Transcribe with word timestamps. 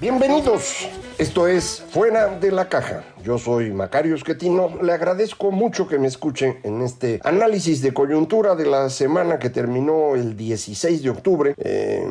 Bienvenidos. 0.00 0.88
Esto 1.18 1.46
es 1.46 1.84
Fuera 1.90 2.26
de 2.28 2.50
la 2.50 2.68
Caja. 2.68 3.04
Yo 3.24 3.38
soy 3.38 3.70
Macario 3.70 4.14
Esquetino. 4.14 4.70
Le 4.82 4.92
agradezco 4.92 5.50
mucho 5.50 5.86
que 5.86 5.98
me 5.98 6.06
escuchen 6.06 6.58
en 6.62 6.80
este 6.80 7.20
análisis 7.22 7.82
de 7.82 7.92
coyuntura 7.92 8.54
de 8.54 8.66
la 8.66 8.88
semana 8.88 9.38
que 9.38 9.50
terminó 9.50 10.14
el 10.14 10.36
16 10.36 11.02
de 11.02 11.10
octubre. 11.10 11.54
Eh, 11.58 12.02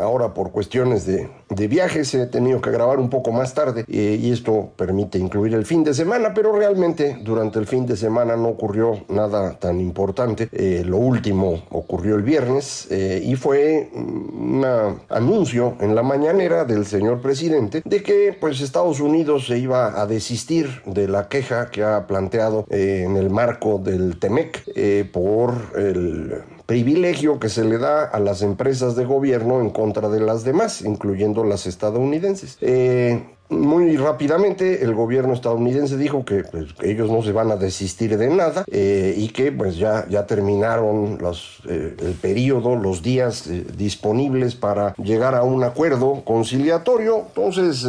ahora 0.00 0.34
por 0.34 0.50
cuestiones 0.50 1.06
de, 1.06 1.28
de, 1.48 1.68
viajes 1.68 2.12
he 2.14 2.26
tenido 2.26 2.60
que 2.60 2.70
grabar 2.70 2.98
un 2.98 3.10
poco 3.10 3.30
más 3.30 3.54
tarde 3.54 3.84
eh, 3.88 4.18
y 4.20 4.32
esto 4.32 4.70
permite 4.76 5.18
incluir 5.18 5.54
el 5.54 5.64
fin 5.64 5.84
de 5.84 5.94
semana, 5.94 6.32
pero 6.34 6.52
realmente 6.52 7.18
durante 7.22 7.58
el 7.58 7.66
fin 7.66 7.86
de 7.86 7.96
semana 7.96 8.36
no 8.36 8.48
ocurrió 8.48 9.04
nada 9.08 9.58
tan 9.58 9.80
importante. 9.80 10.48
Eh, 10.52 10.82
lo 10.84 10.96
último 10.96 11.62
ocurrió 11.70 12.16
el 12.16 12.22
viernes 12.22 12.88
y 12.90 13.34
fue 13.36 13.90
un 13.94 14.64
anuncio 15.08 15.76
en 15.80 15.94
la 15.94 16.02
mañanera 16.02 16.64
del 16.64 16.86
señor 16.86 17.20
presidente 17.20 17.82
de 17.84 18.02
que 18.02 18.36
pues 18.38 18.60
Estados 18.60 19.00
Unidos 19.00 19.46
se 19.46 19.58
iba 19.58 20.00
a 20.00 20.06
desistir 20.06 20.55
de 20.84 21.08
la 21.08 21.28
queja 21.28 21.70
que 21.70 21.82
ha 21.82 22.06
planteado 22.06 22.66
eh, 22.70 23.02
en 23.04 23.16
el 23.16 23.30
marco 23.30 23.78
del 23.78 24.18
TEMEC 24.18 24.62
eh, 24.74 25.08
por 25.10 25.54
el 25.76 26.42
privilegio 26.66 27.38
que 27.38 27.48
se 27.48 27.64
le 27.64 27.78
da 27.78 28.04
a 28.04 28.20
las 28.20 28.42
empresas 28.42 28.96
de 28.96 29.04
gobierno 29.04 29.60
en 29.60 29.70
contra 29.70 30.08
de 30.08 30.20
las 30.20 30.44
demás, 30.44 30.82
incluyendo 30.82 31.44
las 31.44 31.66
estadounidenses. 31.66 32.58
Eh, 32.60 33.22
muy 33.48 33.96
rápidamente 33.96 34.82
el 34.82 34.92
gobierno 34.92 35.32
estadounidense 35.32 35.96
dijo 35.96 36.24
que, 36.24 36.42
pues, 36.42 36.74
ellos 36.82 37.08
no 37.08 37.22
se 37.22 37.30
van 37.30 37.52
a 37.52 37.56
desistir 37.56 38.18
de 38.18 38.28
nada 38.28 38.64
eh, 38.68 39.14
y 39.16 39.28
que 39.28 39.52
pues 39.52 39.76
ya, 39.76 40.04
ya 40.08 40.26
terminaron 40.26 41.18
los, 41.20 41.62
eh, 41.68 41.94
el 41.96 42.14
periodo, 42.14 42.74
los 42.74 43.02
días 43.02 43.48
disponibles 43.76 44.56
para 44.56 44.94
llegar 44.96 45.36
a 45.36 45.44
un 45.44 45.62
acuerdo 45.62 46.22
conciliatorio. 46.24 47.26
Entonces, 47.28 47.86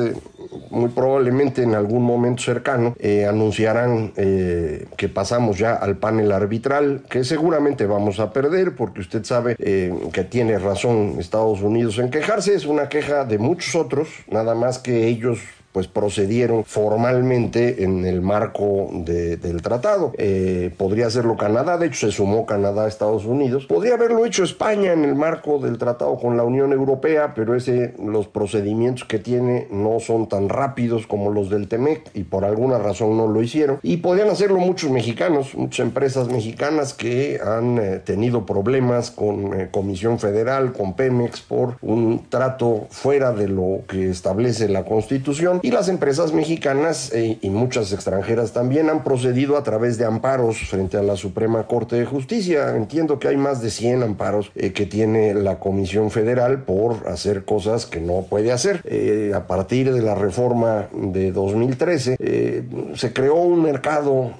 muy 0.70 0.90
probablemente 0.90 1.64
en 1.64 1.74
algún 1.74 2.04
momento 2.04 2.44
cercano 2.44 2.96
anunciarán 3.28 4.14
que 4.14 5.10
pasamos 5.12 5.58
ya 5.58 5.74
al 5.74 5.98
panel 5.98 6.32
arbitral, 6.32 7.04
que 7.10 7.24
seguramente 7.24 7.88
vamos 7.88 8.20
a 8.20 8.32
perder 8.32 8.67
porque 8.72 9.02
usted 9.02 9.24
sabe 9.24 9.56
eh, 9.60 9.94
que 10.14 10.24
tiene 10.24 10.58
razón 10.60 11.16
Estados 11.20 11.62
Unidos 11.62 11.98
en 12.00 12.10
quejarse, 12.10 12.56
es 12.56 12.66
una 12.66 12.90
queja 12.90 13.26
de 13.26 13.38
muchos 13.38 13.76
otros, 13.76 14.10
nada 14.30 14.56
más 14.56 14.80
que 14.80 15.08
ellos 15.08 15.40
pues 15.78 15.88
procedieron 15.88 16.64
formalmente 16.64 17.84
en 17.84 18.04
el 18.04 18.24
marco 18.24 18.90
del 18.92 19.62
tratado. 19.62 20.12
Eh, 20.18 20.74
podría 20.76 21.06
hacerlo 21.06 21.38
Canadá, 21.38 21.78
de 21.78 21.86
hecho 21.86 22.08
se 22.08 22.12
sumó 22.12 22.48
Canadá 22.48 22.86
a 22.86 22.88
Estados 22.88 23.26
Unidos. 23.26 23.68
Podría 23.68 23.94
haberlo 23.94 24.26
hecho 24.26 24.44
España 24.44 24.92
en 24.92 25.06
el 25.06 25.14
marco 25.14 25.60
del 25.60 25.78
tratado 25.78 26.18
con 26.18 26.36
la 26.36 26.44
Unión 26.44 26.74
Europea, 26.74 27.34
pero 27.36 27.54
ese, 27.54 27.94
los 28.04 28.28
procedimientos 28.28 29.04
que 29.04 29.20
tiene 29.20 29.68
no 29.70 30.00
son 30.00 30.28
tan 30.28 30.50
rápidos 30.50 31.06
como 31.06 31.30
los 31.30 31.52
del 31.52 31.68
TEMEC 31.68 32.10
y 32.16 32.24
por 32.24 32.44
alguna 32.44 32.80
razón 32.80 33.16
no 33.16 33.28
lo 33.28 33.44
hicieron. 33.44 33.78
Y 33.84 33.98
podrían 33.98 34.30
hacerlo 34.30 34.58
muchos 34.58 34.90
mexicanos, 34.90 35.54
muchas 35.54 35.86
empresas 35.86 36.28
mexicanas 36.30 36.96
que 36.96 37.40
han 37.40 37.78
eh, 37.78 38.00
tenido 38.04 38.48
problemas 38.48 39.12
con 39.12 39.54
eh, 39.54 39.68
Comisión 39.70 40.18
Federal, 40.18 40.74
con 40.74 40.96
Pemex 40.96 41.42
por 41.42 41.78
un 41.84 42.26
trato 42.30 42.88
fuera 42.90 43.32
de 43.32 43.48
lo 43.48 43.82
que 43.88 44.10
establece 44.10 44.70
la 44.70 44.84
Constitución 44.84 45.60
y 45.68 45.72
las 45.72 45.90
empresas 45.90 46.32
mexicanas 46.32 47.12
eh, 47.14 47.40
y 47.42 47.50
muchas 47.50 47.92
extranjeras 47.92 48.54
también 48.54 48.90
han 48.90 49.04
procedido 49.04 49.58
a 49.58 49.64
través 49.64 49.98
de 49.98 50.06
amparos 50.06 50.60
frente 50.60 50.96
a 50.96 51.04
la 51.04 51.18
Suprema 51.18 51.68
Corte 51.68 51.98
de 51.98 52.06
Justicia. 52.06 52.74
Entiendo 52.78 53.20
que 53.20 53.28
hay 53.28 53.36
más 53.36 53.62
de 53.62 53.70
100 53.70 54.02
amparos 54.02 54.50
eh, 54.56 54.72
que 54.72 54.86
tiene 54.86 55.34
la 55.34 55.60
Comisión 55.60 56.10
Federal 56.10 56.64
por 56.64 57.10
hacer 57.10 57.44
cosas 57.44 57.86
que 57.86 58.00
no 58.00 58.22
puede 58.30 58.54
hacer. 58.54 58.80
Eh, 58.86 59.34
a 59.36 59.46
partir 59.46 59.92
de 59.92 60.02
la 60.02 60.16
reforma 60.16 60.88
de 60.94 61.34
2013 61.34 62.16
se 62.96 63.12
creó 63.12 63.36
un 63.36 63.62
mercado 63.62 64.32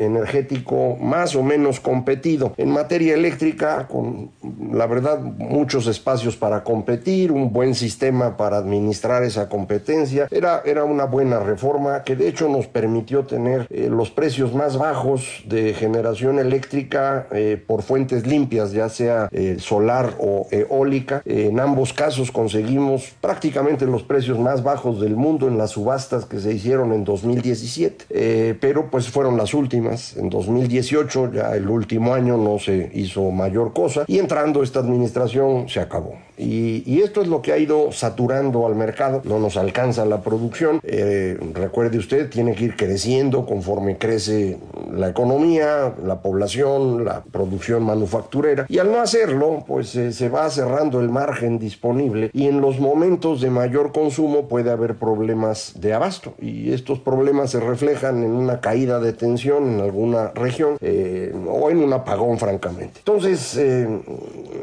energético 0.00 0.96
más 0.96 1.36
o 1.36 1.44
menos 1.44 1.78
competido 1.78 2.54
en 2.56 2.70
materia 2.70 3.14
eléctrica 3.14 3.86
con 3.86 4.32
la 4.72 4.86
verdad 4.86 5.20
muchos 5.20 5.86
espacios 5.86 6.36
para 6.36 6.64
competir, 6.64 7.30
un 7.30 7.52
buen 7.52 7.76
sistema 7.76 8.36
para 8.36 8.56
administrar 8.56 9.22
esa 9.22 9.48
competencia. 9.48 10.26
Era, 10.30 10.61
era 10.64 10.84
una 10.84 11.04
buena 11.04 11.40
reforma 11.40 12.02
que 12.04 12.16
de 12.16 12.28
hecho 12.28 12.48
nos 12.48 12.66
permitió 12.66 13.24
tener 13.24 13.66
eh, 13.70 13.88
los 13.90 14.10
precios 14.10 14.54
más 14.54 14.78
bajos 14.78 15.42
de 15.46 15.74
generación 15.74 16.38
eléctrica 16.38 17.26
eh, 17.32 17.62
por 17.64 17.82
fuentes 17.82 18.26
limpias, 18.26 18.72
ya 18.72 18.88
sea 18.88 19.28
eh, 19.32 19.56
solar 19.58 20.14
o 20.18 20.46
eólica. 20.50 21.22
en 21.24 21.60
ambos 21.60 21.92
casos 21.92 22.30
conseguimos 22.30 23.12
prácticamente 23.20 23.86
los 23.86 24.02
precios 24.02 24.38
más 24.38 24.62
bajos 24.62 25.00
del 25.00 25.16
mundo 25.16 25.48
en 25.48 25.58
las 25.58 25.72
subastas 25.72 26.24
que 26.24 26.40
se 26.40 26.52
hicieron 26.52 26.92
en 26.92 27.04
2017, 27.04 28.56
pero 28.60 28.90
pues 28.90 29.08
fueron 29.08 29.36
las 29.36 29.54
últimas. 29.54 30.16
En 30.16 30.28
2018, 30.28 31.32
ya 31.32 31.54
el 31.54 31.68
último 31.68 32.14
año, 32.14 32.36
no 32.36 32.58
se 32.58 32.90
hizo 32.94 33.30
mayor 33.30 33.72
cosa 33.72 34.04
y 34.06 34.18
entrando 34.18 34.62
esta 34.62 34.80
administración 34.80 35.68
se 35.68 35.80
acabó. 35.80 36.14
Y, 36.38 37.02
esto 37.02 37.20
es 37.20 37.28
lo 37.28 37.42
que 37.42 37.52
ha 37.52 37.58
ido 37.58 37.92
saturando 37.92 38.66
al 38.66 38.74
mercado, 38.74 39.22
no 39.24 39.38
nos 39.38 39.56
alcanza 39.56 40.04
la 40.04 40.22
producción. 40.22 40.51
Eh, 40.82 41.38
recuerde 41.54 41.98
usted, 41.98 42.28
tiene 42.30 42.54
que 42.54 42.64
ir 42.64 42.76
creciendo 42.76 43.46
conforme 43.46 43.98
crece 43.98 44.58
la 44.92 45.08
economía, 45.08 45.94
la 46.04 46.20
población, 46.20 47.04
la 47.04 47.22
producción 47.22 47.82
manufacturera. 47.84 48.66
Y 48.68 48.78
al 48.78 48.92
no 48.92 49.00
hacerlo, 49.00 49.64
pues 49.66 49.94
eh, 49.96 50.12
se 50.12 50.28
va 50.28 50.48
cerrando 50.50 51.00
el 51.00 51.08
margen 51.08 51.58
disponible 51.58 52.30
y 52.32 52.46
en 52.46 52.60
los 52.60 52.78
momentos 52.78 53.40
de 53.40 53.50
mayor 53.50 53.92
consumo 53.92 54.48
puede 54.48 54.70
haber 54.70 54.96
problemas 54.96 55.74
de 55.80 55.94
abasto. 55.94 56.34
Y 56.40 56.72
estos 56.72 56.98
problemas 56.98 57.50
se 57.50 57.60
reflejan 57.60 58.22
en 58.22 58.32
una 58.32 58.60
caída 58.60 59.00
de 59.00 59.12
tensión 59.12 59.74
en 59.74 59.80
alguna 59.80 60.32
región 60.34 60.76
eh, 60.80 61.34
o 61.48 61.70
en 61.70 61.78
un 61.78 61.92
apagón, 61.92 62.38
francamente. 62.38 62.98
Entonces, 62.98 63.58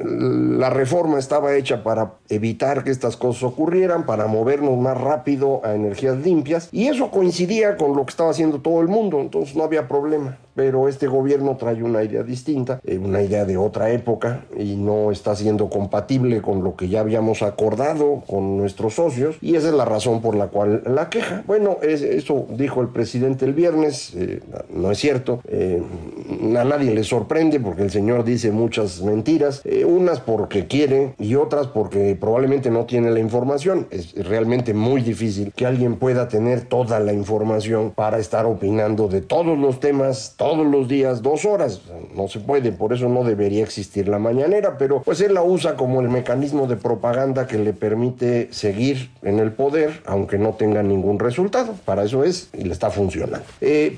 la 0.03 0.69
reforma 0.69 1.19
estaba 1.19 1.55
hecha 1.55 1.83
para 1.83 2.13
evitar 2.29 2.83
que 2.83 2.91
estas 2.91 3.17
cosas 3.17 3.43
ocurrieran, 3.43 4.05
para 4.05 4.27
movernos 4.27 4.77
más 4.77 4.99
rápido 4.99 5.61
a 5.63 5.75
energías 5.75 6.17
limpias, 6.17 6.69
y 6.71 6.87
eso 6.87 7.11
coincidía 7.11 7.77
con 7.77 7.95
lo 7.95 8.05
que 8.05 8.11
estaba 8.11 8.31
haciendo 8.31 8.61
todo 8.61 8.81
el 8.81 8.87
mundo, 8.87 9.19
entonces 9.19 9.55
no 9.55 9.63
había 9.63 9.87
problema 9.87 10.37
pero 10.55 10.87
este 10.87 11.07
gobierno 11.07 11.57
trae 11.57 11.83
una 11.83 12.03
idea 12.03 12.23
distinta, 12.23 12.79
eh, 12.83 12.97
una 12.97 13.21
idea 13.21 13.45
de 13.45 13.57
otra 13.57 13.91
época 13.91 14.45
y 14.57 14.75
no 14.75 15.11
está 15.11 15.35
siendo 15.35 15.69
compatible 15.69 16.41
con 16.41 16.63
lo 16.63 16.75
que 16.75 16.89
ya 16.89 17.01
habíamos 17.01 17.41
acordado 17.41 18.23
con 18.27 18.57
nuestros 18.57 18.95
socios 18.95 19.37
y 19.41 19.55
esa 19.55 19.69
es 19.69 19.73
la 19.73 19.85
razón 19.85 20.21
por 20.21 20.35
la 20.35 20.47
cual 20.47 20.83
la 20.85 21.09
queja. 21.09 21.43
Bueno, 21.47 21.77
eso 21.81 22.45
dijo 22.49 22.81
el 22.81 22.89
presidente 22.89 23.45
el 23.45 23.53
viernes, 23.53 24.13
eh, 24.15 24.41
no 24.73 24.91
es 24.91 24.97
cierto, 24.97 25.41
eh, 25.47 25.81
a 26.57 26.63
nadie 26.63 26.93
le 26.93 27.03
sorprende 27.03 27.59
porque 27.59 27.83
el 27.83 27.91
señor 27.91 28.23
dice 28.23 28.51
muchas 28.51 29.01
mentiras, 29.01 29.63
unas 29.85 30.19
porque 30.19 30.67
quiere 30.67 31.13
y 31.19 31.35
otras 31.35 31.67
porque 31.67 32.17
probablemente 32.19 32.69
no 32.69 32.85
tiene 32.85 33.11
la 33.11 33.19
información. 33.19 33.87
Es 33.91 34.13
realmente 34.13 34.73
muy 34.73 35.01
difícil 35.01 35.53
que 35.55 35.65
alguien 35.65 35.95
pueda 35.95 36.27
tener 36.27 36.61
toda 36.61 36.99
la 36.99 37.13
información 37.13 37.91
para 37.91 38.19
estar 38.19 38.45
opinando 38.45 39.07
de 39.07 39.21
todos 39.21 39.57
los 39.57 39.79
temas, 39.79 40.35
todos 40.39 40.65
los 40.65 40.87
días 40.87 41.21
dos 41.21 41.43
horas. 41.43 41.81
No 42.15 42.29
se 42.29 42.39
puede, 42.39 42.71
por 42.71 42.93
eso 42.93 43.09
no 43.09 43.25
debería 43.25 43.61
existir 43.61 44.07
la 44.07 44.19
mañanera, 44.19 44.77
pero 44.77 45.01
pues 45.01 45.19
él 45.19 45.33
la 45.33 45.43
usa 45.43 45.75
como 45.75 45.99
el 45.99 46.07
mecanismo 46.07 46.65
de 46.65 46.77
propaganda 46.77 47.45
que 47.45 47.57
le 47.57 47.73
permite 47.73 48.47
seguir 48.51 49.11
en 49.21 49.39
el 49.39 49.51
poder, 49.51 50.01
aunque 50.05 50.37
no 50.37 50.53
tenga 50.53 50.81
ningún 50.81 51.19
resultado. 51.19 51.75
Para 51.83 52.05
eso 52.05 52.23
es 52.23 52.49
y 52.57 52.63
le 52.63 52.71
está 52.71 52.89
funcionando. 52.89 53.45
Eh, 53.59 53.97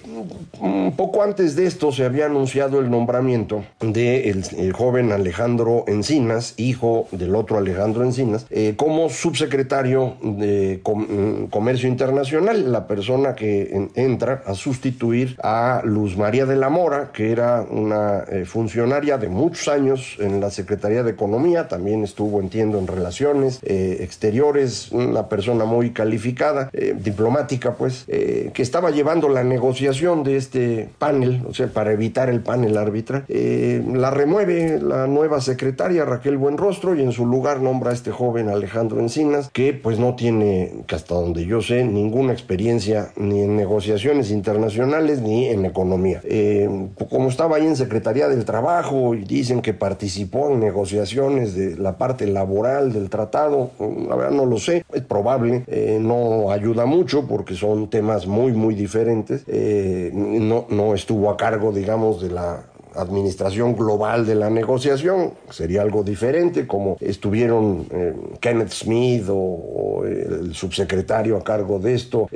un 0.60 0.94
poco 0.98 1.22
antes 1.22 1.56
de 1.56 1.68
esto 1.68 1.92
se 1.92 2.06
había 2.06 2.26
anunciado 2.26 2.80
el 2.80 2.90
nombramiento 2.90 3.64
de 3.80 4.32
el, 4.32 4.74
joven 4.74 5.12
Alejandro 5.12 5.86
Encinas, 5.88 6.56
hijo 6.58 7.08
del 7.12 7.36
otro 7.36 7.60
Alejandro 7.60 8.04
Encinas, 8.04 8.48
eh, 8.50 8.74
como 8.76 9.10
subsecretario 9.10 10.16
de 10.24 10.82
mm, 10.84 11.46
Comercio 11.52 11.88
Internacional, 11.88 12.72
la 12.72 12.88
persona 12.88 13.36
que 13.36 13.90
entra 13.94 14.42
a 14.48 14.56
sustituir 14.56 15.38
a 15.44 15.84
Luz 15.86 16.18
María 16.18 16.31
de 16.32 16.56
la 16.56 16.70
Mora, 16.70 17.12
que 17.12 17.32
era 17.32 17.66
una 17.70 18.24
eh, 18.24 18.46
funcionaria 18.46 19.18
de 19.18 19.28
muchos 19.28 19.68
años 19.68 20.16
en 20.20 20.40
la 20.40 20.50
Secretaría 20.50 21.04
de 21.04 21.12
Economía, 21.12 21.68
también 21.68 22.04
estuvo, 22.04 22.40
entiendo, 22.40 22.80
en 22.80 22.88
relaciones 22.88 23.60
eh, 23.64 23.98
exteriores, 24.00 24.92
una 24.92 25.28
persona 25.28 25.66
muy 25.66 25.92
calificada, 25.92 26.70
diplomática, 26.72 27.74
pues, 27.74 28.06
que 28.08 28.62
estaba 28.62 28.92
llevando 28.92 29.28
la 29.28 29.44
negociación 29.44 30.24
de 30.24 30.38
este 30.38 30.90
panel, 30.98 31.44
o 31.48 31.54
sea, 31.54 31.68
para 31.68 31.92
evitar 31.92 32.30
el 32.30 32.40
panel 32.42 32.78
arbitral. 32.78 33.26
la 33.28 34.10
remueve 34.10 34.80
la 34.82 35.08
nueva 35.08 35.42
secretaria 35.42 36.06
Raquel 36.06 36.38
Buenrostro 36.38 36.96
y 36.96 37.02
en 37.02 37.12
su 37.12 37.26
lugar 37.26 37.62
nombra 37.62 37.92
a 37.92 37.94
este 37.94 38.12
joven 38.12 38.50
Alejandro 38.50 39.00
Encinas, 39.00 39.50
que 39.52 39.74
pues 39.74 40.00
no 40.00 40.16
tiene, 40.16 40.72
hasta 40.92 41.16
donde 41.16 41.46
yo 41.46 41.62
sé, 41.62 41.84
ninguna 41.84 42.32
experiencia 42.32 43.12
ni 43.16 43.42
en 43.42 43.58
negociaciones 43.58 44.32
internacionales 44.32 45.22
ni 45.22 45.48
en 45.48 45.66
economía. 45.66 46.21
Eh, 46.24 46.70
como 47.10 47.30
estaba 47.30 47.58
ahí 47.58 47.66
en 47.66 47.76
Secretaría 47.76 48.28
del 48.28 48.46
Trabajo 48.46 49.16
y 49.16 49.24
dicen 49.24 49.62
que 49.62 49.74
participó 49.74 50.50
en 50.50 50.60
negociaciones 50.60 51.56
de 51.56 51.78
la 51.78 51.98
parte 51.98 52.28
laboral 52.28 52.94
del 52.94 53.10
tratado, 53.10 53.72
la 53.80 54.16
verdad 54.16 54.32
no 54.32 54.46
lo 54.46 54.58
sé, 54.58 54.86
es 54.94 55.02
probable, 55.02 55.64
eh, 55.68 56.00
no 56.02 56.52
ayuda 56.52 56.86
mucho 56.86 57.28
porque 57.28 57.56
son 57.56 57.90
temas 57.90 58.28
muy, 58.28 58.54
muy 58.54 58.76
diferentes. 58.76 59.44
Eh, 59.48 60.12
no, 60.14 60.66
no 60.70 60.94
estuvo 60.94 61.30
a 61.30 61.38
cargo, 61.38 61.72
digamos, 61.72 62.22
de 62.22 62.30
la 62.30 62.64
administración 62.96 63.76
global 63.76 64.26
de 64.26 64.36
la 64.36 64.50
negociación, 64.50 65.32
sería 65.50 65.82
algo 65.82 66.04
diferente, 66.04 66.68
como 66.68 66.98
estuvieron 67.00 67.86
eh, 67.92 68.14
Kenneth 68.40 68.72
Smith 68.72 69.26
o, 69.30 70.04
el 70.06 70.54
subsecretario 70.54 71.38
a 71.38 71.44
cargo 71.44 71.80
de 71.80 71.94
esto. 71.94 72.28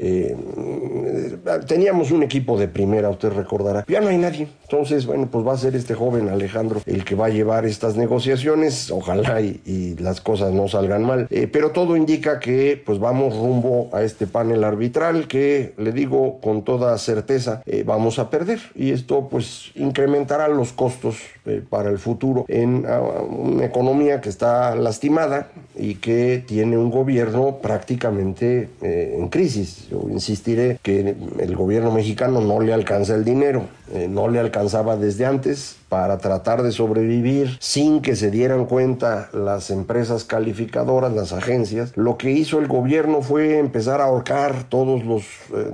Teníamos 1.67 2.11
un 2.11 2.23
equipo 2.23 2.57
de 2.57 2.67
primera, 2.67 3.09
usted 3.09 3.31
recordará. 3.31 3.85
Ya 3.87 4.01
no 4.01 4.07
hay 4.09 4.17
nadie. 4.17 4.47
Entonces, 4.63 5.05
bueno, 5.05 5.27
pues 5.31 5.45
va 5.45 5.53
a 5.53 5.57
ser 5.57 5.75
este 5.75 5.93
joven 5.93 6.29
Alejandro 6.29 6.81
el 6.85 7.03
que 7.03 7.15
va 7.15 7.27
a 7.27 7.29
llevar 7.29 7.65
estas 7.65 7.95
negociaciones. 7.95 8.91
Ojalá 8.91 9.41
y, 9.41 9.95
las 9.99 10.21
cosas 10.21 10.51
no 10.51 10.67
salgan 10.67 11.03
mal. 11.03 11.27
Eh, 11.29 11.47
pero 11.47 11.71
todo 11.71 11.95
indica 11.95 12.39
que 12.39 12.81
pues 12.83 12.99
vamos 12.99 13.35
rumbo 13.35 13.89
a 13.93 14.03
este 14.03 14.27
panel 14.27 14.63
arbitral 14.63 15.27
que, 15.27 15.73
le 15.77 15.91
digo 15.91 16.39
con 16.41 16.63
toda 16.63 16.97
certeza, 16.97 17.61
vamos 17.85 18.19
a 18.19 18.29
perder. 18.29 18.59
Y 18.75 18.91
esto 18.91 19.27
pues 19.29 19.71
incrementará 19.75 20.47
los 20.47 20.73
costos 20.73 21.17
eh, 21.45 21.61
para 21.67 21.89
el 21.89 21.99
futuro 21.99 22.45
en 22.47 22.85
ah, 22.87 22.99
una 22.99 23.65
economía 23.65 24.19
que 24.19 24.29
está 24.29 24.75
lastimada 24.75 25.51
y 25.77 25.95
que 25.95 26.43
tiene 26.45 26.77
un 26.77 26.89
gobierno 26.89 27.57
prácticamente 27.61 28.69
eh, 28.81 29.17
en 29.19 29.29
crisis. 29.29 29.87
Yo 29.89 30.05
insistiré 30.09 30.79
que 30.81 31.15
el 31.39 31.55
gobierno 31.55 31.91
mexicano 31.91 32.41
no 32.41 32.61
le 32.61 32.73
alcanza 32.73 33.15
el 33.15 33.25
dinero, 33.25 33.63
eh, 33.91 34.07
no 34.09 34.27
le 34.27 34.39
alcanzaba 34.39 34.97
desde 34.97 35.25
antes 35.25 35.77
para 35.89 36.17
tratar 36.17 36.63
de 36.63 36.71
sobrevivir 36.71 37.57
sin 37.59 38.01
que 38.01 38.15
se 38.15 38.31
dieran 38.31 38.65
cuenta 38.65 39.29
las 39.33 39.69
empresas 39.69 40.23
calificadoras, 40.23 41.13
las 41.13 41.31
agencias. 41.31 41.91
Lo 41.95 42.17
que 42.17 42.31
hizo 42.31 42.59
el 42.59 42.67
gobierno 42.67 43.21
fue 43.21 43.59
empezar 43.59 44.01
a 44.01 44.05
ahorcar 44.05 44.63
todas 44.67 45.05
las 45.05 45.23